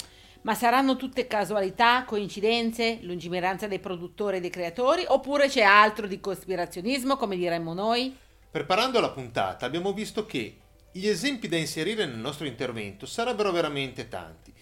Ma 0.47 0.55
saranno 0.55 0.95
tutte 0.95 1.27
casualità, 1.27 2.05
coincidenze, 2.05 2.99
lungimiranza 3.01 3.67
dei 3.67 3.79
produttori 3.79 4.37
e 4.37 4.39
dei 4.39 4.49
creatori 4.49 5.03
oppure 5.05 5.49
c'è 5.49 5.61
altro 5.61 6.07
di 6.07 6.21
cospirazionismo, 6.21 7.17
come 7.17 7.35
diremmo 7.35 7.73
noi? 7.73 8.15
Preparando 8.49 9.01
la 9.01 9.09
puntata 9.09 9.65
abbiamo 9.65 9.91
visto 9.91 10.25
che 10.25 10.55
gli 10.93 11.05
esempi 11.05 11.49
da 11.49 11.57
inserire 11.57 12.05
nel 12.05 12.15
nostro 12.15 12.45
intervento 12.45 13.05
sarebbero 13.05 13.51
veramente 13.51 14.07
tanti. 14.07 14.53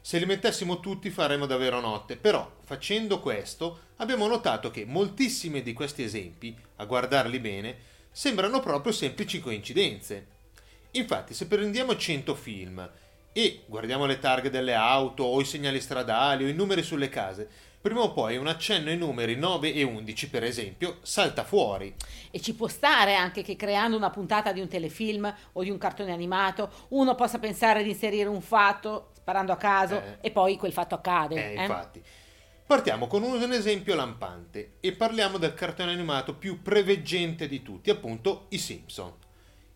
Se 0.00 0.18
li 0.18 0.24
mettessimo 0.24 0.80
tutti 0.80 1.10
faremmo 1.10 1.44
davvero 1.44 1.78
notte, 1.78 2.16
però 2.16 2.50
facendo 2.64 3.20
questo 3.20 3.80
abbiamo 3.96 4.26
notato 4.26 4.70
che 4.70 4.86
moltissimi 4.86 5.60
di 5.60 5.74
questi 5.74 6.04
esempi, 6.04 6.56
a 6.76 6.86
guardarli 6.86 7.38
bene, 7.38 7.76
sembrano 8.10 8.60
proprio 8.60 8.94
semplici 8.94 9.40
coincidenze. 9.40 10.26
Infatti, 10.92 11.34
se 11.34 11.46
prendiamo 11.46 11.94
100 11.94 12.34
film 12.34 12.90
e 13.36 13.64
guardiamo 13.66 14.06
le 14.06 14.20
targhe 14.20 14.48
delle 14.48 14.74
auto 14.74 15.24
o 15.24 15.40
i 15.40 15.44
segnali 15.44 15.80
stradali 15.80 16.44
o 16.44 16.48
i 16.48 16.52
numeri 16.52 16.84
sulle 16.84 17.08
case, 17.08 17.48
prima 17.80 18.00
o 18.00 18.12
poi 18.12 18.36
un 18.36 18.46
accenno 18.46 18.90
ai 18.90 18.96
numeri 18.96 19.34
9 19.34 19.74
e 19.74 19.82
11, 19.82 20.30
per 20.30 20.44
esempio, 20.44 20.98
salta 21.02 21.42
fuori. 21.42 21.92
E 22.30 22.40
ci 22.40 22.54
può 22.54 22.68
stare 22.68 23.16
anche 23.16 23.42
che 23.42 23.56
creando 23.56 23.96
una 23.96 24.10
puntata 24.10 24.52
di 24.52 24.60
un 24.60 24.68
telefilm 24.68 25.34
o 25.52 25.62
di 25.64 25.70
un 25.70 25.78
cartone 25.78 26.12
animato 26.12 26.70
uno 26.90 27.16
possa 27.16 27.40
pensare 27.40 27.82
di 27.82 27.90
inserire 27.90 28.28
un 28.28 28.40
fatto 28.40 29.10
sparando 29.16 29.50
a 29.50 29.56
caso 29.56 29.96
Eh. 29.96 30.18
e 30.20 30.30
poi 30.30 30.56
quel 30.56 30.72
fatto 30.72 30.94
accade. 30.94 31.34
Eh, 31.34 31.58
eh? 31.58 31.62
infatti. 31.62 32.02
Partiamo 32.66 33.08
con 33.08 33.24
un 33.24 33.52
esempio 33.52 33.96
lampante 33.96 34.76
e 34.78 34.92
parliamo 34.92 35.38
del 35.38 35.54
cartone 35.54 35.90
animato 35.90 36.34
più 36.34 36.62
preveggente 36.62 37.48
di 37.48 37.62
tutti, 37.62 37.90
appunto 37.90 38.46
i 38.50 38.58
Simpson. 38.58 39.12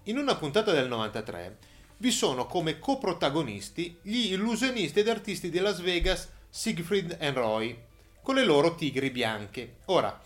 In 0.05 0.17
una 0.17 0.37
puntata 0.37 0.73
del 0.73 0.87
93 0.87 1.59
vi 1.99 2.11
sono 2.11 2.47
come 2.47 2.79
coprotagonisti 2.79 3.99
gli 4.03 4.33
illusionisti 4.33 5.01
ed 5.01 5.09
artisti 5.09 5.51
di 5.51 5.59
Las 5.59 5.81
Vegas 5.81 6.29
Siegfried 6.49 7.17
e 7.19 7.33
Roy, 7.33 7.77
con 8.23 8.37
le 8.37 8.45
loro 8.45 8.75
tigri 8.75 9.11
bianche. 9.11 9.79
Ora, 9.87 10.19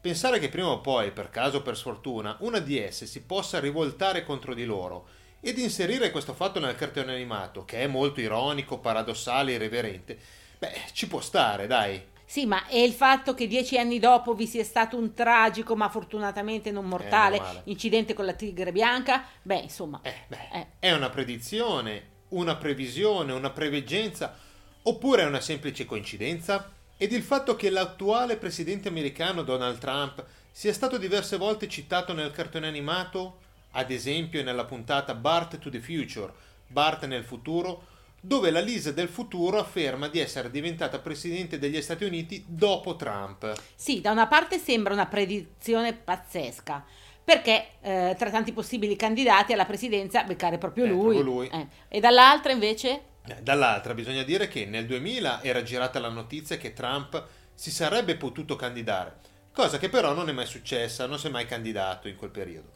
pensare 0.00 0.38
che 0.38 0.50
prima 0.50 0.68
o 0.68 0.80
poi, 0.80 1.12
per 1.12 1.30
caso 1.30 1.58
o 1.58 1.62
per 1.62 1.76
sfortuna, 1.76 2.36
una 2.40 2.58
di 2.58 2.78
esse 2.78 3.06
si 3.06 3.22
possa 3.22 3.58
rivoltare 3.58 4.22
contro 4.24 4.54
di 4.54 4.64
loro 4.64 5.06
ed 5.40 5.58
inserire 5.58 6.10
questo 6.10 6.34
fatto 6.34 6.60
nel 6.60 6.76
cartone 6.76 7.14
animato, 7.14 7.64
che 7.64 7.80
è 7.80 7.86
molto 7.86 8.20
ironico, 8.20 8.78
paradossale 8.78 9.52
e 9.52 9.54
irreverente, 9.54 10.18
beh, 10.58 10.72
ci 10.92 11.06
può 11.06 11.20
stare, 11.20 11.66
dai. 11.66 12.12
Sì, 12.26 12.46
ma 12.46 12.66
è 12.66 12.76
il 12.78 12.92
fatto 12.92 13.34
che 13.34 13.46
dieci 13.46 13.78
anni 13.78 13.98
dopo 13.98 14.34
vi 14.34 14.46
sia 14.46 14.64
stato 14.64 14.96
un 14.96 15.12
tragico, 15.14 15.76
ma 15.76 15.88
fortunatamente 15.88 16.70
non 16.70 16.86
mortale, 16.86 17.36
normale. 17.36 17.62
incidente 17.66 18.14
con 18.14 18.24
la 18.24 18.32
tigre 18.32 18.72
bianca? 18.72 19.24
Beh, 19.42 19.58
insomma, 19.58 20.00
Eh, 20.02 20.14
beh, 20.26 20.48
Eh. 20.52 20.66
è 20.78 20.92
una 20.92 21.10
predizione, 21.10 22.02
una 22.28 22.56
previsione, 22.56 23.32
una 23.32 23.50
preveggenza, 23.50 24.36
oppure 24.82 25.22
è 25.22 25.26
una 25.26 25.40
semplice 25.40 25.84
coincidenza? 25.84 26.72
Ed 26.96 27.12
il 27.12 27.22
fatto 27.22 27.56
che 27.56 27.70
l'attuale 27.70 28.36
presidente 28.36 28.88
americano 28.88 29.42
Donald 29.42 29.78
Trump 29.78 30.24
sia 30.50 30.72
stato 30.72 30.96
diverse 30.96 31.36
volte 31.36 31.68
citato 31.68 32.12
nel 32.12 32.30
cartone 32.30 32.66
animato, 32.68 33.38
ad 33.72 33.90
esempio 33.90 34.42
nella 34.42 34.64
puntata 34.64 35.14
Bart 35.14 35.58
to 35.58 35.68
the 35.68 35.80
Future, 35.80 36.32
Bart 36.66 37.04
nel 37.06 37.24
futuro, 37.24 37.86
dove 38.26 38.50
la 38.50 38.60
Lisa 38.60 38.90
del 38.90 39.08
futuro 39.08 39.58
afferma 39.58 40.08
di 40.08 40.18
essere 40.18 40.50
diventata 40.50 40.98
presidente 40.98 41.58
degli 41.58 41.80
Stati 41.82 42.04
Uniti 42.04 42.42
dopo 42.46 42.96
Trump. 42.96 43.52
sì, 43.74 44.00
da 44.00 44.10
una 44.12 44.26
parte 44.26 44.58
sembra 44.58 44.94
una 44.94 45.06
predizione 45.06 45.92
pazzesca. 45.92 46.84
Perché 47.22 47.66
eh, 47.80 48.14
tra 48.18 48.30
tanti 48.30 48.52
possibili 48.52 48.96
candidati 48.96 49.52
alla 49.54 49.64
presidenza 49.64 50.24
beccare 50.24 50.58
proprio 50.58 50.84
Eh, 50.84 50.88
lui. 50.88 51.14
proprio 51.16 51.22
lui. 51.22 51.48
Eh. 51.48 51.66
E 51.88 52.00
dall'altra 52.00 52.52
invece 52.52 53.00
Eh, 53.26 53.42
Dall'altra 53.42 53.94
bisogna 53.94 54.22
dire 54.22 54.48
che 54.48 54.66
nel 54.66 54.84
2000 54.86 55.42
era 55.42 55.62
girata 55.62 55.98
la 56.00 56.10
notizia 56.10 56.56
che 56.58 56.72
Trump 56.74 57.26
si 57.54 57.70
sarebbe 57.70 58.16
potuto 58.16 58.56
candidare, 58.56 59.16
cosa 59.52 59.78
che 59.78 59.88
però 59.88 60.12
non 60.12 60.28
è 60.28 60.32
mai 60.32 60.46
successa, 60.46 61.06
non 61.06 61.18
si 61.18 61.28
è 61.28 61.30
mai 61.30 61.46
candidato 61.46 62.08
in 62.08 62.16
quel 62.16 62.30
periodo. 62.30 62.68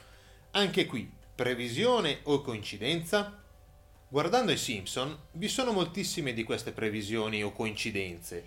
Anche 0.53 0.87
qui, 0.87 1.11
previsione 1.35 2.21
o 2.25 2.41
coincidenza? 2.41 3.43
Guardando 4.11 4.53
i 4.53 4.57
Simpson, 4.57 5.17
vi 5.33 5.49
sono 5.49 5.73
moltissime 5.73 6.33
di 6.33 6.43
queste 6.43 6.73
previsioni 6.73 7.43
o 7.43 7.53
coincidenze. 7.53 8.45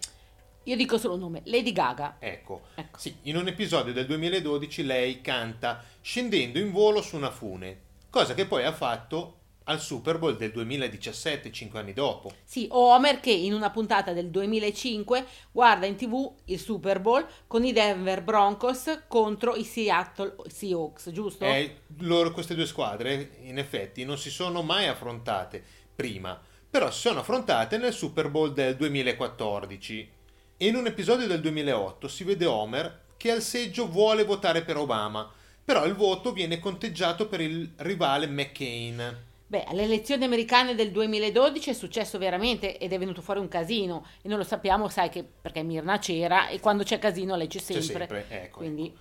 io 0.63 0.75
dico 0.75 0.97
solo 0.97 1.13
un 1.15 1.19
nome, 1.19 1.41
Lady 1.45 1.71
Gaga. 1.71 2.15
Ecco, 2.19 2.61
Ecco. 2.75 2.97
sì, 2.97 3.15
in 3.23 3.35
un 3.37 3.47
episodio 3.47 3.93
del 3.93 4.07
2012 4.07 4.83
lei 4.83 5.21
canta 5.21 5.83
scendendo 6.01 6.57
in 6.59 6.71
volo 6.71 7.01
su 7.01 7.15
una 7.15 7.29
fune, 7.29 7.79
cosa 8.09 8.33
che 8.33 8.45
poi 8.47 8.63
ha 8.65 8.71
fatto 8.73 9.40
al 9.65 9.79
Super 9.79 10.17
Bowl 10.17 10.35
del 10.37 10.51
2017, 10.51 11.51
cinque 11.51 11.79
anni 11.79 11.93
dopo. 11.93 12.33
Sì, 12.43 12.67
o 12.71 12.93
Homer 12.93 13.19
che 13.19 13.31
in 13.31 13.53
una 13.53 13.69
puntata 13.69 14.13
del 14.13 14.29
2005 14.29 15.25
guarda 15.51 15.85
in 15.85 15.95
tv 15.95 16.33
il 16.45 16.59
Super 16.59 16.99
Bowl 16.99 17.25
con 17.47 17.63
i 17.63 17.71
Denver 17.71 18.23
Broncos 18.23 19.03
contro 19.07 19.55
i 19.55 19.63
Seattle 19.63 20.35
Seahawks, 20.47 21.11
giusto? 21.11 21.45
Eh, 21.45 21.81
loro, 21.99 22.31
queste 22.31 22.55
due 22.55 22.65
squadre, 22.65 23.37
in 23.41 23.57
effetti, 23.57 24.03
non 24.03 24.17
si 24.17 24.29
sono 24.29 24.61
mai 24.61 24.87
affrontate 24.87 25.63
prima, 25.93 26.39
però 26.69 26.89
si 26.89 27.01
sono 27.01 27.19
affrontate 27.19 27.77
nel 27.77 27.93
Super 27.93 28.29
Bowl 28.29 28.53
del 28.53 28.75
2014. 28.75 30.09
E 30.57 30.67
in 30.67 30.75
un 30.75 30.85
episodio 30.85 31.27
del 31.27 31.41
2008 31.41 32.07
si 32.07 32.23
vede 32.23 32.45
Homer 32.45 32.99
che 33.17 33.31
al 33.31 33.41
seggio 33.41 33.87
vuole 33.87 34.23
votare 34.23 34.63
per 34.63 34.77
Obama, 34.77 35.31
però 35.63 35.85
il 35.85 35.93
voto 35.93 36.31
viene 36.31 36.59
conteggiato 36.59 37.27
per 37.27 37.39
il 37.41 37.71
rivale 37.77 38.25
McCain. 38.27 39.29
Beh, 39.51 39.65
alle 39.65 39.83
elezioni 39.83 40.23
americane 40.23 40.75
del 40.75 40.91
2012 40.91 41.71
è 41.71 41.73
successo 41.73 42.17
veramente 42.17 42.77
ed 42.77 42.93
è 42.93 42.97
venuto 42.97 43.21
fuori 43.21 43.41
un 43.41 43.49
casino 43.49 44.07
e 44.21 44.29
non 44.29 44.37
lo 44.37 44.45
sappiamo, 44.45 44.87
sai 44.87 45.09
che 45.09 45.25
perché 45.25 45.61
Mirna 45.61 45.99
c'era 45.99 46.47
e 46.47 46.61
quando 46.61 46.83
c'è 46.83 46.99
casino 46.99 47.35
lei 47.35 47.47
c'è 47.47 47.59
C'è 47.59 47.81
sempre. 47.81 48.07
sempre, 48.07 48.25
ecco, 48.29 48.59
Quindi 48.59 48.85
ecco. 48.85 48.99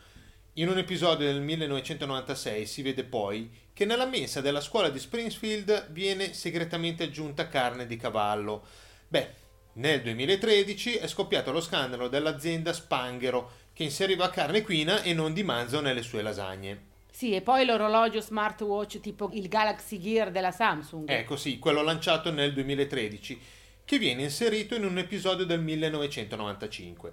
In 0.55 0.69
un 0.69 0.79
episodio 0.79 1.29
del 1.29 1.41
1996 1.41 2.67
si 2.67 2.83
vede 2.83 3.05
poi 3.05 3.49
che 3.73 3.85
nella 3.85 4.07
mensa 4.07 4.41
della 4.41 4.61
scuola 4.61 4.89
di 4.89 4.99
Springfield 4.99 5.93
viene 5.93 6.33
segretamente 6.33 7.05
aggiunta 7.05 7.47
carne 7.47 7.87
di 7.87 7.97
cavallo. 7.97 8.67
Beh, 9.07 9.29
nel 9.75 10.03
2013 10.03 10.95
è 10.97 11.07
scoppiato 11.07 11.53
lo 11.53 11.61
scandalo 11.61 12.09
dell'azienda 12.09 12.73
Spanghero 12.73 13.53
che 13.73 13.85
inseriva 13.85 14.31
carne 14.31 14.59
equina 14.59 15.03
e 15.03 15.15
non 15.15 15.33
di 15.33 15.45
manzo 15.45 15.81
nelle 15.81 16.03
sue 16.03 16.23
lasagne. 16.23 16.90
Sì, 17.21 17.35
e 17.35 17.43
poi 17.43 17.67
l'orologio 17.67 18.23
smartwatch 18.23 18.99
tipo 18.99 19.29
il 19.35 19.47
Galaxy 19.47 19.99
Gear 19.99 20.31
della 20.31 20.53
Samsung. 20.53 21.07
Ecco 21.07 21.37
sì, 21.37 21.59
quello 21.59 21.83
lanciato 21.83 22.33
nel 22.33 22.55
2013, 22.55 23.39
che 23.85 23.99
viene 23.99 24.23
inserito 24.23 24.75
in 24.75 24.87
un 24.87 24.97
episodio 24.97 25.45
del 25.45 25.61
1995, 25.61 27.13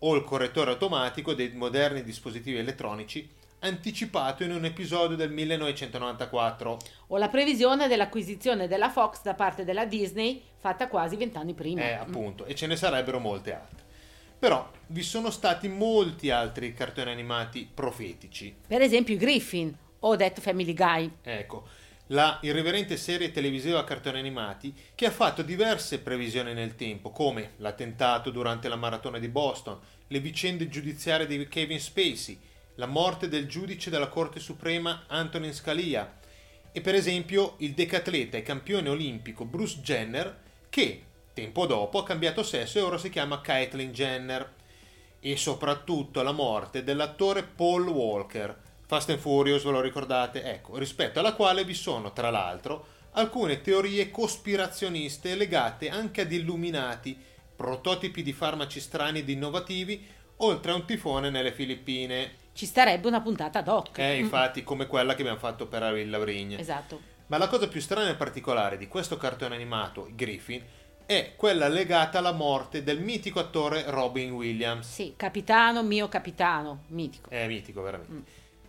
o 0.00 0.14
il 0.14 0.24
correttore 0.24 0.72
automatico 0.72 1.32
dei 1.32 1.52
moderni 1.54 2.02
dispositivi 2.02 2.58
elettronici, 2.58 3.26
anticipato 3.60 4.44
in 4.44 4.52
un 4.52 4.66
episodio 4.66 5.16
del 5.16 5.30
1994. 5.30 6.78
O 7.06 7.16
la 7.16 7.30
previsione 7.30 7.88
dell'acquisizione 7.88 8.68
della 8.68 8.90
Fox 8.90 9.22
da 9.22 9.32
parte 9.32 9.64
della 9.64 9.86
Disney 9.86 10.42
fatta 10.58 10.86
quasi 10.86 11.16
vent'anni 11.16 11.54
prima. 11.54 11.80
Eh, 11.80 11.92
appunto, 11.92 12.44
e 12.44 12.54
ce 12.54 12.66
ne 12.66 12.76
sarebbero 12.76 13.20
molte 13.20 13.54
altre. 13.54 13.85
Però 14.38 14.70
vi 14.88 15.02
sono 15.02 15.30
stati 15.30 15.68
molti 15.68 16.30
altri 16.30 16.72
cartoni 16.74 17.10
animati 17.10 17.68
profetici. 17.72 18.54
Per 18.66 18.80
esempio 18.80 19.14
i 19.14 19.18
Griffin 19.18 19.76
o 20.00 20.16
That 20.16 20.40
Family 20.40 20.74
Guy. 20.74 21.10
Ecco, 21.22 21.66
la 22.10 22.38
irriverente 22.42 22.96
serie 22.96 23.32
televisiva 23.32 23.80
a 23.80 23.84
cartoni 23.84 24.18
animati 24.18 24.72
che 24.94 25.06
ha 25.06 25.10
fatto 25.10 25.42
diverse 25.42 25.98
previsioni 25.98 26.54
nel 26.54 26.76
tempo, 26.76 27.10
come 27.10 27.52
l'attentato 27.56 28.30
durante 28.30 28.68
la 28.68 28.76
maratona 28.76 29.18
di 29.18 29.28
Boston, 29.28 29.80
le 30.06 30.20
vicende 30.20 30.68
giudiziarie 30.68 31.26
di 31.26 31.48
Kevin 31.48 31.80
Spacey, 31.80 32.38
la 32.76 32.86
morte 32.86 33.28
del 33.28 33.48
giudice 33.48 33.90
della 33.90 34.08
Corte 34.08 34.38
Suprema 34.38 35.04
Antonin 35.08 35.52
Scalia 35.52 36.18
e 36.70 36.80
per 36.80 36.94
esempio 36.94 37.54
il 37.58 37.72
decatleta 37.72 38.36
e 38.36 38.42
campione 38.42 38.90
olimpico 38.90 39.44
Bruce 39.46 39.80
Jenner 39.80 40.42
che 40.68 41.02
tempo 41.36 41.66
dopo 41.66 41.98
ha 41.98 42.02
cambiato 42.04 42.42
sesso 42.42 42.78
e 42.78 42.80
ora 42.80 42.96
si 42.96 43.10
chiama 43.10 43.42
Caitlyn 43.42 43.92
Jenner 43.92 44.54
e 45.20 45.36
soprattutto 45.36 46.22
la 46.22 46.32
morte 46.32 46.82
dell'attore 46.82 47.42
Paul 47.42 47.86
Walker, 47.88 48.58
Fast 48.86 49.10
and 49.10 49.18
Furious, 49.18 49.62
ve 49.62 49.70
lo 49.70 49.82
ricordate? 49.82 50.42
Ecco, 50.42 50.78
rispetto 50.78 51.18
alla 51.18 51.34
quale 51.34 51.64
vi 51.64 51.74
sono, 51.74 52.14
tra 52.14 52.30
l'altro, 52.30 52.86
alcune 53.12 53.60
teorie 53.60 54.10
cospirazioniste 54.10 55.34
legate 55.34 55.90
anche 55.90 56.22
ad 56.22 56.32
illuminati, 56.32 57.14
prototipi 57.54 58.22
di 58.22 58.32
farmaci 58.32 58.80
strani 58.80 59.18
ed 59.18 59.28
innovativi, 59.28 60.06
oltre 60.36 60.72
a 60.72 60.74
un 60.74 60.86
tifone 60.86 61.28
nelle 61.28 61.52
Filippine. 61.52 62.44
Ci 62.54 62.64
starebbe 62.64 63.08
una 63.08 63.20
puntata 63.20 63.58
ad 63.58 63.68
hoc. 63.68 63.98
Eh, 63.98 64.16
Mm, 64.16 64.20
infatti, 64.20 64.64
come 64.64 64.86
quella 64.86 65.14
che 65.14 65.20
abbiamo 65.20 65.38
fatto 65.38 65.66
per 65.66 65.82
il 65.98 66.08
Lavrigna. 66.08 66.58
Esatto. 66.58 66.98
Ma 67.26 67.36
la 67.36 67.48
cosa 67.48 67.68
più 67.68 67.80
strana 67.82 68.08
e 68.08 68.14
particolare 68.14 68.78
di 68.78 68.88
questo 68.88 69.18
cartone 69.18 69.54
animato, 69.56 70.08
Griffin, 70.14 70.62
è 71.06 71.34
quella 71.36 71.68
legata 71.68 72.18
alla 72.18 72.32
morte 72.32 72.82
del 72.82 73.00
mitico 73.00 73.38
attore 73.38 73.84
Robin 73.86 74.32
Williams. 74.32 74.92
Sì, 74.92 75.14
capitano, 75.16 75.84
mio 75.84 76.08
capitano, 76.08 76.82
mitico. 76.88 77.30
È 77.30 77.46
mitico, 77.46 77.80
veramente. 77.80 78.12
Mm. 78.12 78.20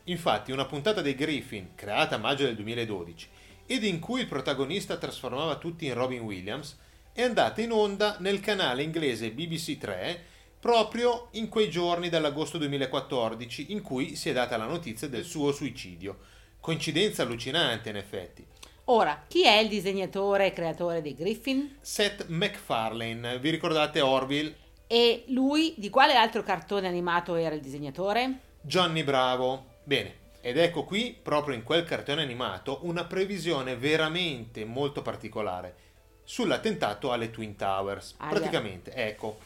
Infatti, 0.05 0.51
una 0.51 0.65
puntata 0.65 1.01
dei 1.01 1.15
Griffin, 1.15 1.71
creata 1.73 2.15
a 2.15 2.19
maggio 2.19 2.45
del 2.45 2.55
2012, 2.55 3.27
ed 3.65 3.83
in 3.83 3.99
cui 3.99 4.21
il 4.21 4.27
protagonista 4.27 4.97
trasformava 4.97 5.57
tutti 5.57 5.87
in 5.87 5.95
Robin 5.95 6.21
Williams, 6.21 6.77
è 7.11 7.23
andata 7.23 7.59
in 7.61 7.71
onda 7.71 8.17
nel 8.19 8.39
canale 8.39 8.83
inglese 8.83 9.31
BBC 9.31 9.77
3 9.77 10.23
proprio 10.59 11.29
in 11.31 11.49
quei 11.49 11.69
giorni 11.69 12.09
dell'agosto 12.09 12.57
2014 12.57 13.71
in 13.71 13.81
cui 13.81 14.15
si 14.15 14.29
è 14.29 14.33
data 14.33 14.57
la 14.57 14.65
notizia 14.65 15.07
del 15.07 15.23
suo 15.23 15.51
suicidio. 15.51 16.17
Coincidenza 16.59 17.23
allucinante, 17.23 17.89
in 17.89 17.95
effetti. 17.95 18.45
Ora, 18.89 19.25
chi 19.27 19.43
è 19.43 19.57
il 19.57 19.67
disegnatore 19.67 20.45
e 20.45 20.53
creatore 20.53 21.01
dei 21.01 21.13
Griffin? 21.13 21.77
Seth 21.81 22.27
MacFarlane, 22.27 23.37
vi 23.37 23.49
ricordate 23.49 23.99
Orville? 23.99 24.55
E 24.87 25.25
lui 25.27 25.73
di 25.75 25.89
quale 25.89 26.13
altro 26.13 26.41
cartone 26.41 26.87
animato 26.87 27.35
era 27.35 27.53
il 27.53 27.59
disegnatore? 27.59 28.39
Johnny 28.61 29.03
Bravo. 29.03 29.75
Bene, 29.83 30.15
Ed 30.39 30.57
ecco 30.57 30.85
qui, 30.85 31.13
proprio 31.21 31.53
in 31.55 31.63
quel 31.63 31.83
cartone 31.83 32.21
animato, 32.21 32.79
una 32.83 33.03
previsione 33.03 33.75
veramente 33.75 34.63
molto 34.63 35.01
particolare 35.01 35.75
sull'attentato 36.23 37.11
alle 37.11 37.29
Twin 37.29 37.57
Towers. 37.57 38.15
Aia. 38.19 38.29
Praticamente, 38.29 38.93
ecco, 38.93 39.39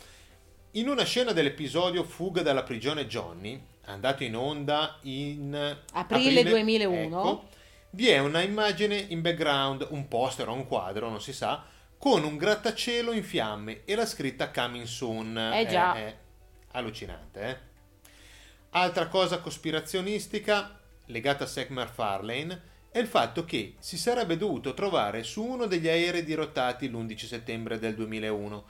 in 0.71 0.88
una 0.88 1.04
scena 1.04 1.32
dell'episodio 1.32 2.04
Fuga 2.04 2.43
dalla 2.43 2.62
prigione 2.62 3.08
Johnny, 3.08 3.60
andato 3.86 4.23
in 4.23 4.36
onda 4.36 4.99
in 5.01 5.77
Aprile 5.93 6.43
2001. 6.43 7.19
ecco, 7.19 7.43
vi 7.91 8.08
è 8.08 8.19
una 8.19 8.41
immagine 8.41 8.95
in 8.95 9.21
background, 9.21 9.88
un 9.89 10.08
poster 10.08 10.47
o 10.47 10.54
un 10.54 10.67
quadro, 10.67 11.10
non 11.10 11.21
si 11.21 11.34
sa, 11.34 11.63
con 11.97 12.23
un 12.23 12.38
grattacielo 12.38 13.12
in 13.12 13.23
fiamme 13.23 13.84
e 13.86 13.95
la 13.95 14.06
scritta 14.06 14.51
Coming 14.51 14.86
Soon. 14.86 15.38
Eh 15.38 15.67
già. 15.67 15.93
È, 15.93 16.06
è 16.06 16.17
allucinante, 16.71 17.41
eh? 17.41 17.69
Altra 18.71 19.08
cosa 19.08 19.39
cospirazionistica 19.39 20.80
legata 21.08 21.43
a 21.43 21.47
Seth 21.47 21.69
MacFarlane 21.69 22.69
è 22.91 22.99
il 22.99 23.08
fatto 23.08 23.43
che 23.45 23.75
si 23.80 23.97
sarebbe 23.97 24.38
dovuto 24.38 24.73
trovare 24.73 25.23
su 25.23 25.43
uno 25.43 25.65
degli 25.65 25.88
aerei 25.88 26.23
dirottati 26.23 26.89
l'11 26.89 27.25
settembre 27.25 27.80
del 27.80 27.95
2001, 27.95 28.65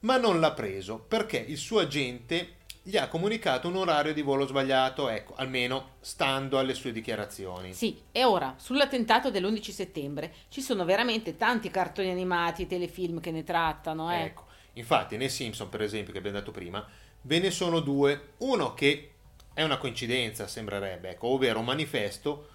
ma 0.00 0.16
non 0.16 0.40
l'ha 0.40 0.52
preso 0.52 0.98
perché 0.98 1.38
il 1.38 1.56
suo 1.58 1.80
agente 1.80 2.56
gli 2.88 2.96
ha 2.96 3.08
comunicato 3.08 3.66
un 3.66 3.74
orario 3.74 4.14
di 4.14 4.22
volo 4.22 4.46
sbagliato, 4.46 5.08
ecco, 5.08 5.34
almeno 5.34 5.94
stando 5.98 6.56
alle 6.56 6.72
sue 6.72 6.92
dichiarazioni. 6.92 7.72
Sì, 7.72 8.00
e 8.12 8.22
ora, 8.22 8.54
sull'attentato 8.56 9.28
dell'11 9.28 9.70
settembre 9.70 10.32
ci 10.48 10.60
sono 10.60 10.84
veramente 10.84 11.36
tanti 11.36 11.68
cartoni 11.68 12.10
animati 12.10 12.62
e 12.62 12.66
telefilm 12.68 13.18
che 13.18 13.32
ne 13.32 13.42
trattano, 13.42 14.12
eh. 14.12 14.26
Ecco, 14.26 14.44
infatti 14.74 15.16
nei 15.16 15.28
Simpson, 15.28 15.68
per 15.68 15.82
esempio, 15.82 16.12
che 16.12 16.20
abbiamo 16.20 16.38
detto 16.38 16.52
prima, 16.52 16.86
ve 17.22 17.40
ne 17.40 17.50
sono 17.50 17.80
due. 17.80 18.34
Uno 18.38 18.72
che 18.74 19.14
è 19.52 19.64
una 19.64 19.78
coincidenza, 19.78 20.46
sembrerebbe, 20.46 21.10
ecco, 21.10 21.26
ovvero 21.26 21.58
un 21.58 21.64
manifesto 21.64 22.50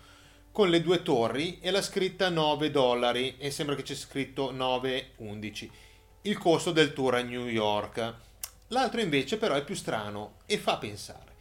con 0.54 0.70
le 0.70 0.82
due 0.82 1.02
torri 1.02 1.60
e 1.60 1.72
la 1.72 1.82
scritta 1.82 2.30
9 2.30 2.72
dollari 2.72 3.36
e 3.38 3.52
sembra 3.52 3.76
che 3.76 3.84
c'è 3.84 3.96
scritto 3.96 4.54
9,11. 4.54 5.70
Il 6.22 6.38
costo 6.38 6.72
del 6.72 6.94
tour 6.94 7.16
a 7.16 7.22
New 7.22 7.48
York. 7.48 8.30
L'altro 8.72 9.02
invece 9.02 9.38
però 9.38 9.56
è 9.56 9.64
più 9.64 9.76
strano 9.76 10.38
e 10.46 10.58
fa 10.58 10.78
pensare. 10.78 11.32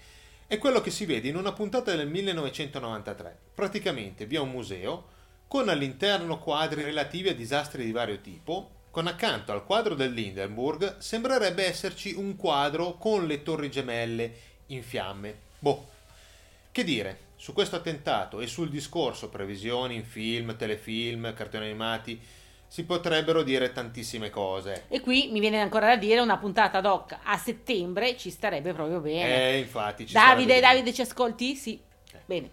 È 0.46 0.58
quello 0.58 0.80
che 0.80 0.90
si 0.90 1.06
vede 1.06 1.28
in 1.28 1.36
una 1.36 1.52
puntata 1.52 1.94
del 1.94 2.08
1993. 2.08 3.38
Praticamente 3.54 4.26
vi 4.26 4.34
è 4.34 4.40
un 4.40 4.50
museo 4.50 5.18
con 5.46 5.68
all'interno 5.68 6.40
quadri 6.40 6.82
relativi 6.82 7.28
a 7.28 7.34
disastri 7.34 7.84
di 7.84 7.92
vario 7.92 8.20
tipo, 8.20 8.78
con 8.90 9.06
accanto 9.06 9.52
al 9.52 9.64
quadro 9.64 9.94
dell'Hindenburg 9.94 10.98
sembrerebbe 10.98 11.64
esserci 11.64 12.14
un 12.14 12.34
quadro 12.34 12.94
con 12.94 13.26
le 13.26 13.42
torri 13.42 13.70
gemelle 13.70 14.32
in 14.66 14.82
fiamme. 14.82 15.38
Boh, 15.60 15.88
che 16.72 16.82
dire, 16.82 17.28
su 17.36 17.52
questo 17.52 17.76
attentato 17.76 18.40
e 18.40 18.48
sul 18.48 18.70
discorso 18.70 19.28
previsioni 19.28 19.94
in 19.94 20.04
film, 20.04 20.56
telefilm, 20.56 21.32
cartoni 21.32 21.66
animati, 21.66 22.20
si 22.70 22.84
potrebbero 22.84 23.42
dire 23.42 23.72
tantissime 23.72 24.30
cose. 24.30 24.84
E 24.86 25.00
qui 25.00 25.28
mi 25.32 25.40
viene 25.40 25.60
ancora 25.60 25.88
da 25.88 25.96
dire 25.96 26.20
una 26.20 26.38
puntata 26.38 26.80
doc 26.80 27.18
a 27.20 27.36
settembre 27.36 28.16
ci 28.16 28.30
starebbe 28.30 28.72
proprio 28.72 29.00
bene. 29.00 29.54
Eh, 29.54 29.58
infatti. 29.58 30.06
Ci 30.06 30.12
Davide, 30.12 30.60
Davide, 30.60 30.92
ci 30.92 31.00
ascolti? 31.00 31.56
Sì. 31.56 31.80
Bene. 32.24 32.48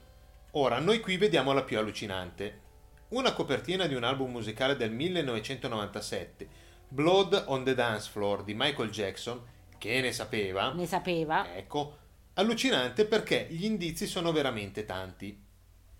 Ora, 0.54 0.80
noi 0.80 1.02
qui 1.02 1.18
vediamo 1.18 1.54
la 1.54 1.62
più 1.62 1.78
allucinante. 1.78 2.62
Una 3.10 3.34
copertina 3.34 3.86
di 3.86 3.94
un 3.94 4.04
album 4.04 4.32
musicale 4.32 4.76
del 4.76 4.90
1997, 4.90 6.48
Blood 6.88 7.44
on 7.46 7.64
the 7.64 7.76
Dance 7.76 8.10
Floor 8.10 8.44
di 8.44 8.56
Michael 8.56 8.90
Jackson, 8.90 9.40
che 9.78 10.02
ne 10.02 10.12
sapeva. 10.12 10.74
Ne 10.74 10.88
sapeva. 10.88 11.56
Ecco, 11.56 11.96
allucinante 12.34 13.06
perché 13.06 13.46
gli 13.52 13.66
indizi 13.66 14.08
sono 14.08 14.32
veramente 14.32 14.84
tanti. 14.84 15.40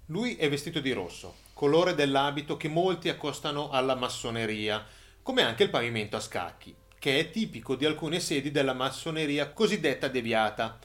Lui 0.08 0.38
è 0.38 0.50
vestito 0.50 0.80
di 0.80 0.92
rosso, 0.92 1.36
colore 1.58 1.96
dell'abito 1.96 2.56
che 2.56 2.68
molti 2.68 3.10
accostano 3.10 3.72
alla 3.72 3.96
massoneria, 3.96 4.86
come 5.24 5.42
anche 5.42 5.64
il 5.64 5.72
pavimento 5.72 6.16
a 6.16 6.20
scacchi, 6.20 6.74
che 7.00 7.18
è 7.18 7.32
tipico 7.32 7.76
di 7.76 7.84
alcune 7.84 8.20
sedi 8.20 8.52
della 8.52 8.74
massoneria 8.76 9.50
cosiddetta 9.50 10.08
deviata. 10.08 10.78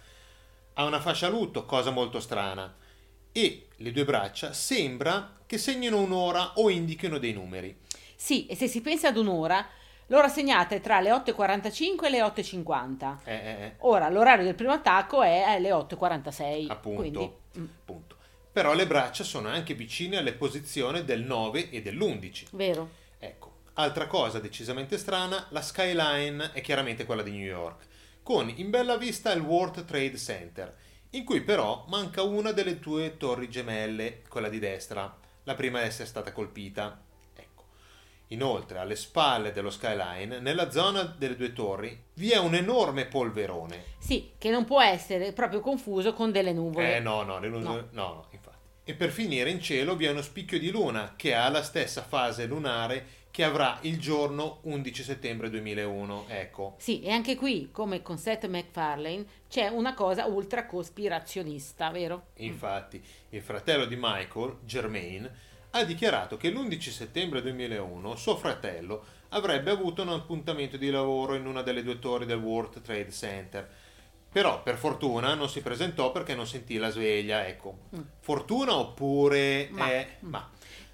Ha 0.72 0.84
una 0.84 0.98
fascia 0.98 1.26
a 1.26 1.28
lutto, 1.28 1.66
cosa 1.66 1.90
molto 1.90 2.20
strana, 2.20 2.74
e 3.32 3.66
le 3.76 3.92
due 3.92 4.06
braccia 4.06 4.54
sembra 4.54 5.40
che 5.44 5.58
segnino 5.58 6.00
un'ora 6.00 6.52
o 6.54 6.70
indichino 6.70 7.18
dei 7.18 7.34
numeri. 7.34 7.78
Sì, 8.16 8.46
e 8.46 8.56
se 8.56 8.66
si 8.66 8.80
pensa 8.80 9.08
ad 9.08 9.18
un'ora, 9.18 9.66
l'ora 10.06 10.28
segnata 10.28 10.74
è 10.74 10.80
tra 10.80 11.00
le 11.00 11.10
8.45 11.10 12.04
e 12.06 12.08
le 12.08 12.20
8.50. 12.22 13.16
Eh, 13.24 13.34
eh, 13.34 13.36
eh, 13.36 13.74
Ora, 13.80 14.08
l'orario 14.08 14.44
del 14.44 14.54
primo 14.54 14.72
attacco 14.72 15.20
è 15.20 15.42
alle 15.42 15.70
8.46. 15.70 16.70
appunto, 16.70 16.98
Quindi, 16.98 17.30
mm, 17.58 17.64
appunto. 17.80 18.20
Però 18.52 18.74
le 18.74 18.86
braccia 18.86 19.24
sono 19.24 19.48
anche 19.48 19.72
vicine 19.72 20.18
alle 20.18 20.34
posizioni 20.34 21.04
del 21.04 21.22
9 21.22 21.70
e 21.70 21.80
dell'11. 21.80 22.46
vero. 22.50 22.90
Ecco, 23.18 23.60
altra 23.74 24.06
cosa 24.06 24.40
decisamente 24.40 24.98
strana, 24.98 25.46
la 25.50 25.62
skyline 25.62 26.52
è 26.52 26.60
chiaramente 26.60 27.06
quella 27.06 27.22
di 27.22 27.30
New 27.30 27.46
York, 27.46 27.86
con 28.22 28.52
in 28.54 28.68
bella 28.68 28.98
vista 28.98 29.32
il 29.32 29.40
World 29.40 29.84
Trade 29.86 30.18
Center, 30.18 30.76
in 31.10 31.24
cui 31.24 31.40
però 31.40 31.86
manca 31.88 32.22
una 32.22 32.52
delle 32.52 32.78
due 32.78 33.16
torri 33.16 33.48
gemelle, 33.48 34.22
quella 34.28 34.48
di 34.48 34.58
destra, 34.58 35.16
la 35.44 35.54
prima 35.54 35.78
ad 35.78 35.86
essere 35.86 36.08
stata 36.08 36.32
colpita. 36.32 37.00
Inoltre, 38.32 38.78
alle 38.78 38.96
spalle 38.96 39.52
dello 39.52 39.70
skyline, 39.70 40.40
nella 40.40 40.70
zona 40.70 41.02
delle 41.02 41.36
due 41.36 41.52
torri, 41.52 42.04
vi 42.14 42.30
è 42.30 42.38
un 42.38 42.54
enorme 42.54 43.04
polverone. 43.04 43.84
Sì, 43.98 44.32
che 44.38 44.50
non 44.50 44.64
può 44.64 44.80
essere 44.80 45.32
proprio 45.32 45.60
confuso 45.60 46.14
con 46.14 46.32
delle 46.32 46.52
nuvole. 46.52 46.96
Eh 46.96 47.00
no, 47.00 47.22
no, 47.22 47.38
le 47.38 47.48
nuvole- 47.48 47.88
no, 47.90 48.02
no, 48.02 48.26
infatti. 48.30 48.56
E 48.84 48.94
per 48.94 49.10
finire 49.10 49.50
in 49.50 49.60
cielo 49.60 49.94
vi 49.96 50.06
è 50.06 50.10
uno 50.10 50.22
spicchio 50.22 50.58
di 50.58 50.70
luna 50.70 51.12
che 51.14 51.34
ha 51.34 51.48
la 51.50 51.62
stessa 51.62 52.02
fase 52.02 52.46
lunare 52.46 53.20
che 53.30 53.44
avrà 53.44 53.78
il 53.82 53.98
giorno 53.98 54.58
11 54.62 55.02
settembre 55.02 55.48
2001. 55.48 56.24
Ecco. 56.28 56.74
Sì, 56.78 57.00
e 57.02 57.10
anche 57.10 57.34
qui, 57.34 57.70
come 57.70 58.02
con 58.02 58.18
Seth 58.18 58.46
MacFarlane, 58.46 59.24
c'è 59.48 59.68
una 59.68 59.94
cosa 59.94 60.26
ultra 60.26 60.66
cospirazionista, 60.66 61.90
vero? 61.90 62.26
Infatti, 62.36 63.02
il 63.30 63.40
fratello 63.40 63.86
di 63.86 63.96
Michael, 63.98 64.58
Germain, 64.64 65.30
ha 65.74 65.84
dichiarato 65.84 66.36
che 66.36 66.50
l'11 66.50 66.90
settembre 66.90 67.40
2001 67.42 68.16
suo 68.16 68.36
fratello 68.36 69.04
avrebbe 69.30 69.70
avuto 69.70 70.02
un 70.02 70.10
appuntamento 70.10 70.76
di 70.76 70.90
lavoro 70.90 71.34
in 71.34 71.46
una 71.46 71.62
delle 71.62 71.82
due 71.82 71.98
torri 71.98 72.26
del 72.26 72.38
World 72.38 72.82
Trade 72.82 73.10
Center. 73.10 73.70
Però, 74.30 74.62
per 74.62 74.76
fortuna, 74.76 75.34
non 75.34 75.48
si 75.48 75.60
presentò 75.60 76.10
perché 76.12 76.34
non 76.34 76.46
sentì 76.46 76.76
la 76.76 76.90
sveglia. 76.90 77.46
Ecco, 77.46 77.78
Mm. 77.96 78.00
fortuna 78.20 78.76
oppure... 78.76 79.68
Ma- 79.70 79.92
eh, 79.92 80.16
mm. 80.24 80.28
ma 80.28 80.50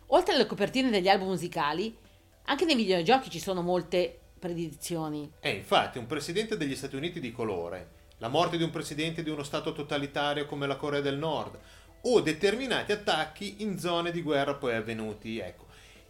Oltre 0.07 0.35
alle 0.35 0.47
copertine 0.47 0.91
degli 0.91 1.09
album 1.09 1.29
musicali, 1.29 1.97
anche 2.45 2.65
nei 2.65 2.75
videogiochi 2.75 3.31
ci 3.31 3.39
sono 3.41 3.63
molte 3.63 4.19
predizioni. 4.39 5.31
È 5.39 5.49
infatti 5.49 5.99
un 5.99 6.07
presidente 6.07 6.57
degli 6.57 6.75
Stati 6.75 6.97
Uniti 6.97 7.21
di 7.21 7.31
colore, 7.31 7.97
la 8.19 8.29
morte 8.29 8.57
di 8.57 8.63
un 8.63 8.71
presidente 8.71 9.23
di 9.23 9.31
uno 9.31 9.43
Stato 9.43 9.73
totalitario 9.73 10.47
come 10.47 10.67
la 10.67 10.77
Corea 10.77 11.01
del 11.01 11.19
Nord, 11.19 11.59
o 12.03 12.21
determinati 12.21 12.93
attacchi 12.93 13.57
in 13.59 13.79
zone 13.79 14.11
di 14.11 14.23
guerra 14.23 14.55
poi 14.55 14.75
avvenuti, 14.75 15.39
ecco. 15.39 15.67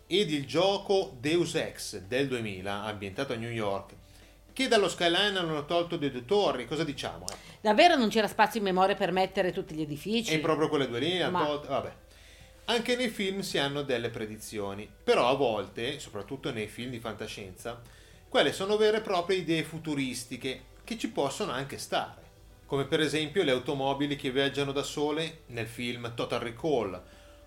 Ed 0.06 0.30
il 0.30 0.46
gioco 0.46 1.16
Deus 1.20 1.54
Ex 1.54 1.98
del 1.98 2.28
2000, 2.28 2.82
ambientato 2.84 3.32
a 3.32 3.36
New 3.36 3.50
York, 3.50 3.94
che 4.52 4.68
dallo 4.68 4.88
skyline 4.88 5.38
hanno 5.38 5.64
tolto 5.66 5.96
le 5.98 6.10
due 6.10 6.24
torri, 6.24 6.66
cosa 6.66 6.82
diciamo? 6.82 7.26
ecco? 7.28 7.36
Davvero 7.60 7.96
non 7.96 8.08
c'era 8.08 8.26
spazio 8.26 8.58
in 8.60 8.66
memoria 8.66 8.94
per 8.94 9.12
mettere 9.12 9.52
tutti 9.52 9.74
gli 9.74 9.82
edifici? 9.82 10.32
E 10.32 10.38
proprio 10.38 10.68
quelle 10.68 10.88
due 10.88 10.98
lì, 10.98 11.20
hanno 11.20 11.38
Ma- 11.38 11.44
tolto- 11.46 11.68
vabbè. 11.68 11.92
Anche 12.66 12.96
nei 12.96 13.08
film 13.08 13.40
si 13.40 13.56
hanno 13.58 13.82
delle 13.82 14.10
predizioni, 14.10 14.88
però 15.02 15.28
a 15.28 15.34
volte, 15.34 15.98
soprattutto 15.98 16.52
nei 16.52 16.66
film 16.66 16.90
di 16.90 17.00
fantascienza, 17.00 17.80
quelle 18.28 18.52
sono 18.52 18.76
vere 18.76 18.98
e 18.98 19.00
proprie 19.00 19.38
idee 19.38 19.62
futuristiche 19.62 20.62
che 20.84 20.98
ci 20.98 21.08
possono 21.10 21.52
anche 21.52 21.78
stare, 21.78 22.22
come 22.68 22.84
per 22.84 23.00
esempio 23.00 23.42
le 23.44 23.52
automobili 23.52 24.14
che 24.14 24.30
viaggiano 24.30 24.72
da 24.72 24.82
sole 24.82 25.44
nel 25.46 25.66
film 25.66 26.12
Total 26.14 26.38
Recall 26.38 27.02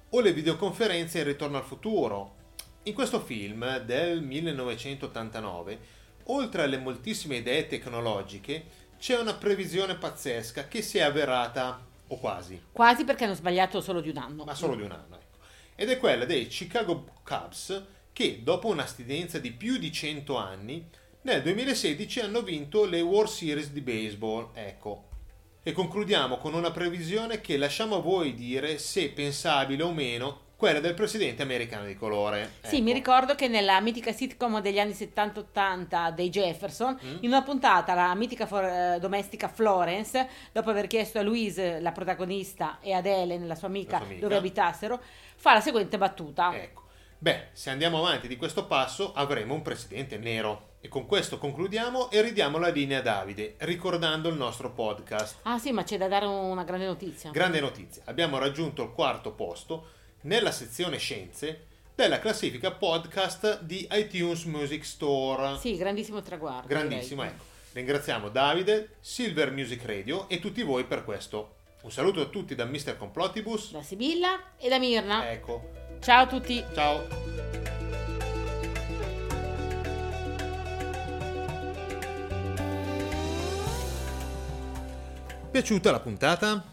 o 0.09 0.19
le 0.19 0.33
videoconferenze 0.33 1.19
in 1.19 1.25
Ritorno 1.25 1.57
al 1.57 1.63
futuro. 1.63 2.37
In 2.83 2.95
questo 2.95 3.19
film 3.19 3.77
del 3.81 4.23
1989, 4.23 5.79
oltre 6.23 6.63
alle 6.63 6.79
moltissime 6.79 7.35
idee 7.35 7.67
tecnologiche, 7.67 8.63
c'è 8.97 9.19
una 9.19 9.35
previsione 9.35 9.93
pazzesca 9.93 10.67
che 10.67 10.81
si 10.81 10.97
è 10.97 11.03
avverata, 11.03 11.85
o 12.07 12.17
quasi, 12.17 12.59
Quasi 12.71 13.03
perché 13.03 13.25
hanno 13.25 13.35
sbagliato 13.35 13.79
solo 13.79 14.01
di 14.01 14.09
un 14.09 14.17
anno. 14.17 14.43
ma 14.43 14.55
solo 14.55 14.73
di 14.73 14.81
un 14.81 14.91
anno. 14.91 15.17
Ecco. 15.17 15.37
Ed 15.75 15.91
è 15.91 15.99
quella 15.99 16.25
dei 16.25 16.47
Chicago 16.47 17.05
Cubs 17.23 17.79
che, 18.11 18.41
dopo 18.41 18.69
un'astidenza 18.69 19.37
di 19.37 19.51
più 19.51 19.77
di 19.77 19.91
100 19.91 20.35
anni, 20.35 20.89
nel 21.21 21.43
2016 21.43 22.21
hanno 22.21 22.41
vinto 22.41 22.85
le 22.85 23.01
World 23.01 23.29
Series 23.29 23.69
di 23.69 23.81
baseball. 23.81 24.49
Ecco. 24.55 25.09
E 25.63 25.73
concludiamo 25.73 26.37
con 26.37 26.55
una 26.55 26.71
previsione 26.71 27.39
che 27.39 27.55
lasciamo 27.55 27.97
a 27.97 27.99
voi 28.01 28.33
dire 28.33 28.79
se 28.79 29.09
pensabile 29.09 29.83
o 29.83 29.91
meno 29.91 30.49
quella 30.55 30.79
del 30.79 30.93
presidente 30.95 31.43
americano 31.43 31.85
di 31.85 31.95
colore. 31.95 32.53
Sì, 32.61 32.75
Ecco. 32.77 32.83
mi 32.83 32.93
ricordo 32.93 33.35
che 33.35 33.47
nella 33.47 33.79
mitica 33.79 34.11
sitcom 34.11 34.59
degli 34.59 34.79
anni 34.79 34.93
70-80 34.93 36.11
dei 36.11 36.29
Jefferson, 36.29 36.97
Mm. 37.03 37.17
in 37.21 37.29
una 37.29 37.41
puntata 37.43 37.93
la 37.93 38.13
mitica 38.15 38.45
for- 38.47 38.63
eh, 38.63 38.97
domestica 38.99 39.47
Florence, 39.47 40.27
dopo 40.51 40.69
aver 40.71 40.87
chiesto 40.87 41.19
a 41.19 41.23
Louise, 41.23 41.79
la 41.79 41.91
protagonista, 41.91 42.77
e 42.81 42.93
ad 42.93 43.05
Ellen, 43.05 43.45
la 43.47 43.55
sua 43.55 43.67
amica, 43.67 43.93
La 43.93 43.97
sua 43.99 44.05
amica. 44.07 44.21
dove 44.21 44.35
abitassero, 44.37 44.99
fa 45.35 45.53
la 45.53 45.61
seguente 45.61 45.97
battuta. 45.97 46.55
Ecco. 46.55 46.81
Beh, 47.19 47.49
se 47.53 47.69
andiamo 47.69 47.99
avanti 47.99 48.27
di 48.27 48.35
questo 48.35 48.65
passo 48.65 49.13
avremo 49.13 49.53
un 49.53 49.61
presidente 49.61 50.17
nero. 50.17 50.69
E 50.83 50.87
con 50.87 51.05
questo 51.05 51.37
concludiamo 51.37 52.09
e 52.09 52.21
ridiamo 52.21 52.57
la 52.57 52.69
linea 52.69 52.99
a 52.99 53.01
Davide, 53.03 53.53
ricordando 53.59 54.29
il 54.29 54.35
nostro 54.35 54.71
podcast. 54.71 55.37
Ah 55.43 55.59
sì, 55.59 55.71
ma 55.71 55.83
c'è 55.83 55.97
da 55.97 56.07
dare 56.07 56.25
una 56.25 56.63
grande 56.63 56.87
notizia. 56.87 57.29
Grande 57.29 57.59
notizia, 57.59 58.01
abbiamo 58.05 58.39
raggiunto 58.39 58.81
il 58.83 58.91
quarto 58.91 59.31
posto 59.33 59.89
nella 60.21 60.51
sezione 60.51 60.97
scienze 60.97 61.67
della 61.93 62.17
classifica 62.19 62.71
podcast 62.71 63.61
di 63.61 63.87
iTunes 63.91 64.45
Music 64.45 64.83
Store. 64.83 65.57
sì, 65.59 65.77
grandissimo 65.77 66.21
traguardo. 66.23 66.67
Grandissimo, 66.67 67.21
direi. 67.21 67.35
ecco. 67.37 67.49
Ringraziamo 67.73 68.29
Davide, 68.29 68.95
Silver 68.99 69.51
Music 69.51 69.85
Radio 69.85 70.27
e 70.29 70.39
tutti 70.39 70.63
voi 70.63 70.83
per 70.85 71.05
questo. 71.05 71.55
Un 71.83 71.91
saluto 71.91 72.21
a 72.21 72.25
tutti 72.25 72.55
da 72.55 72.65
Mr. 72.65 72.97
Complotibus. 72.97 73.71
Da 73.71 73.83
Sibilla 73.83 74.55
e 74.57 74.67
da 74.67 74.79
Mirna. 74.79 75.29
Ecco, 75.31 75.69
Ciao 75.99 76.23
a 76.23 76.27
tutti. 76.27 76.63
ciao. 76.73 77.90
Piaciuta 85.51 85.91
la 85.91 85.99
puntata? 85.99 86.63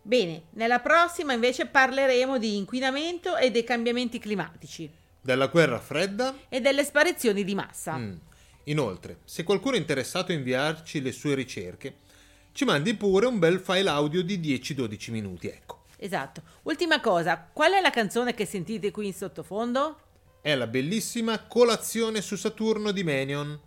Bene, 0.00 0.44
nella 0.50 0.78
prossima 0.78 1.32
invece 1.32 1.66
parleremo 1.66 2.38
di 2.38 2.56
inquinamento 2.56 3.36
e 3.36 3.50
dei 3.50 3.64
cambiamenti 3.64 4.20
climatici 4.20 4.88
Della 5.20 5.48
guerra 5.48 5.80
fredda? 5.80 6.34
e 6.48 6.60
delle 6.60 6.84
sparizioni 6.84 7.42
di 7.42 7.56
massa. 7.56 7.96
Mm. 7.96 8.12
Inoltre, 8.64 9.18
se 9.24 9.42
qualcuno 9.42 9.74
è 9.74 9.78
interessato 9.78 10.30
a 10.30 10.36
inviarci 10.36 11.02
le 11.02 11.10
sue 11.10 11.34
ricerche, 11.34 11.96
ci 12.52 12.64
mandi 12.64 12.94
pure 12.94 13.26
un 13.26 13.38
bel 13.40 13.58
file 13.58 13.88
audio 13.88 14.22
di 14.22 14.38
10-12 14.38 15.10
minuti, 15.10 15.48
ecco. 15.48 15.82
Esatto. 15.96 16.42
Ultima 16.62 17.00
cosa, 17.00 17.48
qual 17.52 17.72
è 17.72 17.80
la 17.80 17.90
canzone 17.90 18.34
che 18.34 18.46
sentite 18.46 18.92
qui 18.92 19.06
in 19.06 19.14
sottofondo? 19.14 19.98
È 20.40 20.54
la 20.54 20.68
bellissima 20.68 21.44
Colazione 21.46 22.20
su 22.20 22.36
Saturno 22.36 22.92
di 22.92 23.02
Menion, 23.02 23.58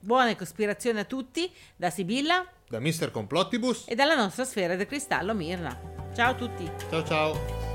Buone 0.00 0.36
cospirazioni 0.36 1.00
a 1.00 1.04
tutti 1.04 1.52
da 1.76 1.90
Sibilla 1.90 2.46
da 2.68 2.80
Mr. 2.80 3.10
Complotibus. 3.10 3.84
e 3.88 3.94
dalla 3.94 4.14
nostra 4.14 4.44
sfera 4.44 4.76
del 4.76 4.86
cristallo 4.86 5.34
Mirna. 5.34 5.78
Ciao 6.14 6.30
a 6.30 6.34
tutti. 6.34 6.70
Ciao 6.90 7.04
ciao! 7.04 7.67